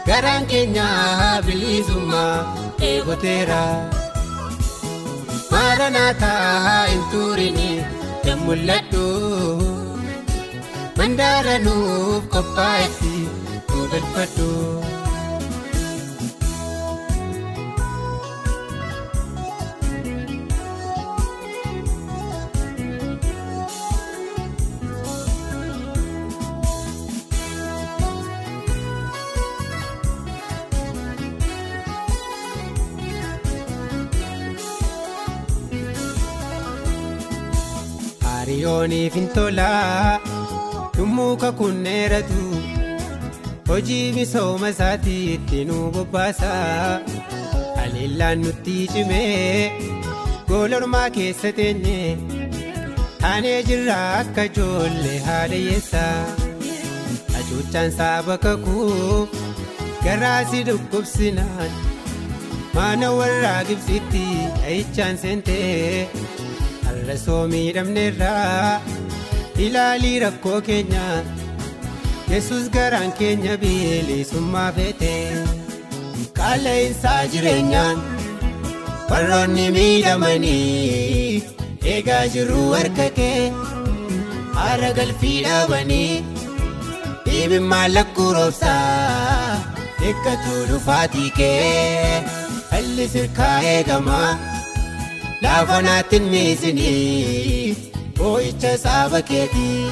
garaan 0.07 0.45
keenya 0.53 0.87
bilisummaa 1.47 2.33
eegoteera 2.91 3.61
maara 5.51 5.89
naataa 5.97 6.85
hin 6.91 7.03
turini 7.11 7.71
kan 8.25 8.39
mul'adhu. 8.47 9.05
mandaranuuf 11.05 12.23
qophaa'etti 12.33 13.15
nu 13.69 13.81
darbadhu. 13.91 14.49
Hariyoon 38.25 38.91
eefintola. 39.01 39.69
Yommuu 40.97 41.37
kakunneeratu 41.43 42.43
hojii 43.67 44.11
misooma 44.17 44.69
isaatii 44.73 45.23
itti 45.35 45.59
nu 45.69 45.77
bobbaasa 45.95 46.51
haleellaan 47.77 48.41
nutti 48.45 48.75
cimee 48.93 49.71
goolormaa 50.49 51.09
keessa 51.17 51.51
teenye 51.59 51.97
taanee 53.21 53.57
jirra 53.69 53.97
akka 54.19 54.43
ijoollee 54.51 55.19
haadayyeessa 55.27 56.03
hacuuccaan 57.35 57.91
saaba 57.99 58.37
kakuu 58.45 59.27
garaasi 60.05 60.63
dhukkubsinaan 60.69 61.71
maana 62.75 63.11
warraa 63.19 63.61
gibsitti 63.71 64.23
dhahichaan 64.61 65.17
seentee 65.23 66.09
har'a 66.85 67.17
soo 67.25 67.41
miidhamneerraa 67.53 68.81
ilaalii 69.63 70.19
rakkoo 70.23 70.59
keenya 70.67 71.03
yesus 72.31 72.69
garaan 72.75 73.11
keenya 73.19 73.53
bilisummaa 73.63 74.71
feete 74.77 75.13
qaala'insaa 76.39 77.21
jireenyaan 77.33 77.97
warroonni 79.09 79.65
miidhamanii 79.75 81.43
eegaa 81.93 82.23
jirru 82.35 82.63
harka 82.75 83.07
kee 83.19 83.41
haara 84.57 84.91
galfii 84.99 85.37
dhaabanii 85.47 86.23
dhiibimmaan 87.25 87.93
lakkuu 87.97 88.31
roobsaa 88.37 89.61
eeggatu 90.09 90.55
dhufaatii 90.71 91.29
kee 91.39 92.23
halli 92.71 93.07
sirkaa 93.15 93.55
eegamaa 93.73 94.29
laafa 95.43 95.81
naatti 95.87 96.19
miisinii 96.31 97.75
boo'icha 98.17 98.71
saaba 98.85 99.19
keetii 99.29 99.91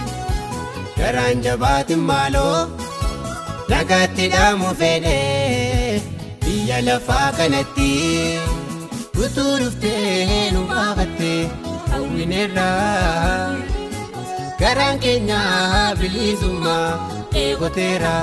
garaan 1.00 1.44
jabaatin 1.46 2.02
maaloo 2.10 2.60
nagaatti 3.72 4.26
dhaamu 4.34 4.70
fedhee 4.82 6.02
biyya 6.46 6.78
lafaa 6.88 7.28
kanatti 7.40 7.90
utuu 9.24 9.54
dhuftee 9.62 10.52
nu 10.56 10.62
baafattee 10.72 11.42
hawwineerraa 11.92 13.48
garaan 14.62 14.98
keenya 15.04 15.40
bilisummaa 16.00 16.90
eegoteera. 17.42 18.16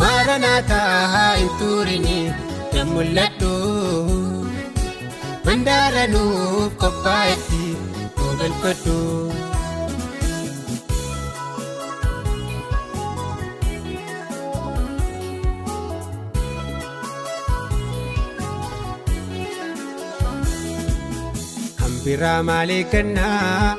Maaranaataa 0.00 1.34
hin 1.38 1.50
turini 1.60 2.18
kan 2.72 2.86
mul'adhu. 2.94 3.52
Mandaara 5.46 6.04
nuuf 6.14 6.72
qophaa'etti 6.82 7.47
ogalfadhu. 8.38 8.96
biraa 22.04 22.42
maalee 22.48 22.82
kennaa 22.92 23.76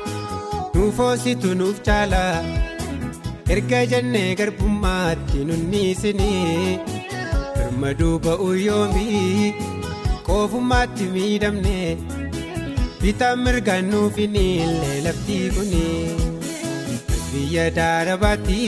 nuuf 0.74 0.98
hoositu 1.02 1.50
nuuf 1.60 1.78
caala 1.86 2.22
erga 3.54 3.80
jennee 3.92 4.28
garbummaatti 4.40 5.38
nunniisinii 5.48 6.78
birmaduu 7.56 8.14
ba'uu 8.26 8.52
yoomii 8.66 9.54
qoofummaatti 10.28 11.04
miidhamne 11.16 11.76
bitaan 13.02 13.38
mirgaan 13.44 13.90
nuuf 13.92 14.16
hin 14.22 14.34
illee 14.40 14.98
laftii 15.06 15.46
kuni 15.56 15.86
biyya 17.32 17.66
daarabaatti 17.78 18.58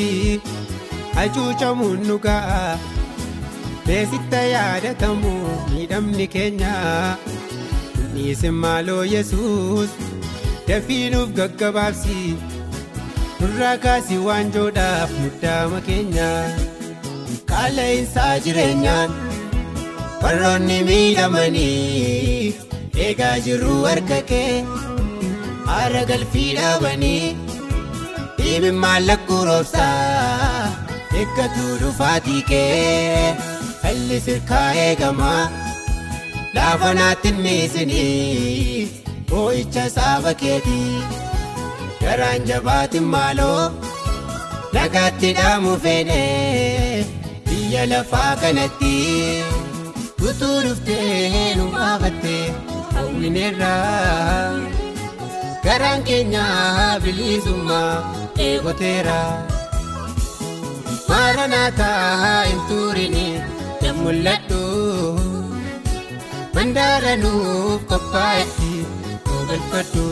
hacuucamuun 1.16 2.00
nu 2.08 2.16
ga'a 2.26 2.62
beesitta 3.86 4.40
yaadatamu 4.54 5.32
miidhamni 5.72 6.26
keenya. 6.34 6.72
Niisin 8.14 8.54
maaloo 8.62 9.04
Yesuus 9.14 9.90
dafiinuuf 10.68 11.30
gaggabaabsi 11.38 12.18
nurraa 13.40 13.76
kaasii 13.84 14.18
waanjoodhaaf 14.26 15.10
muddaama 15.22 15.80
keenya 15.88 16.28
qaala'insaa 17.52 18.34
jireenyaan 18.44 19.10
warroonni 20.22 20.78
miidhamanii 20.88 22.54
eegaa 23.06 23.36
jirru 23.46 23.74
harka 23.86 24.18
kee 24.30 24.64
haara 25.68 26.02
galfii 26.10 26.50
dhaabanii 26.58 27.36
dhiibimmaan 28.38 29.06
lakkuu 29.10 29.40
roobsaa 29.48 30.72
eeggatu 31.20 31.64
dhufaatii 31.82 32.42
kee 32.50 33.34
halli 33.84 34.20
sirkaa 34.26 34.68
eegamaa. 34.86 35.42
laafa 36.56 36.90
naatti 36.98 37.30
miisinii 37.42 38.88
boo'icha 39.30 39.84
saaba 39.96 40.32
keetii 40.42 41.02
garaan 42.02 42.42
jabaatin 42.50 43.06
maaloo 43.14 43.62
nagaatti 44.76 45.30
dhaamu 45.38 45.72
fedhee 45.84 47.06
biyya 47.48 47.86
lafaa 47.92 48.32
kanatti 48.42 48.92
utuu 50.28 50.58
dhuftee 50.66 51.54
nu 51.60 51.64
baafattee 51.76 52.44
hawwineerraa 53.22 54.58
garaan 55.64 56.02
keenya 56.08 56.44
bilisummaa 57.02 57.94
eegoteera 58.46 59.18
maaranaataa 61.08 62.42
hin 62.50 62.60
turini 62.70 63.26
kan 63.80 63.96
mul'adhu. 64.02 64.62
mandaara 66.54 67.14
nuuf 67.22 67.86
qophaa'etti 67.92 68.72
ogalfadhu. 69.38 70.06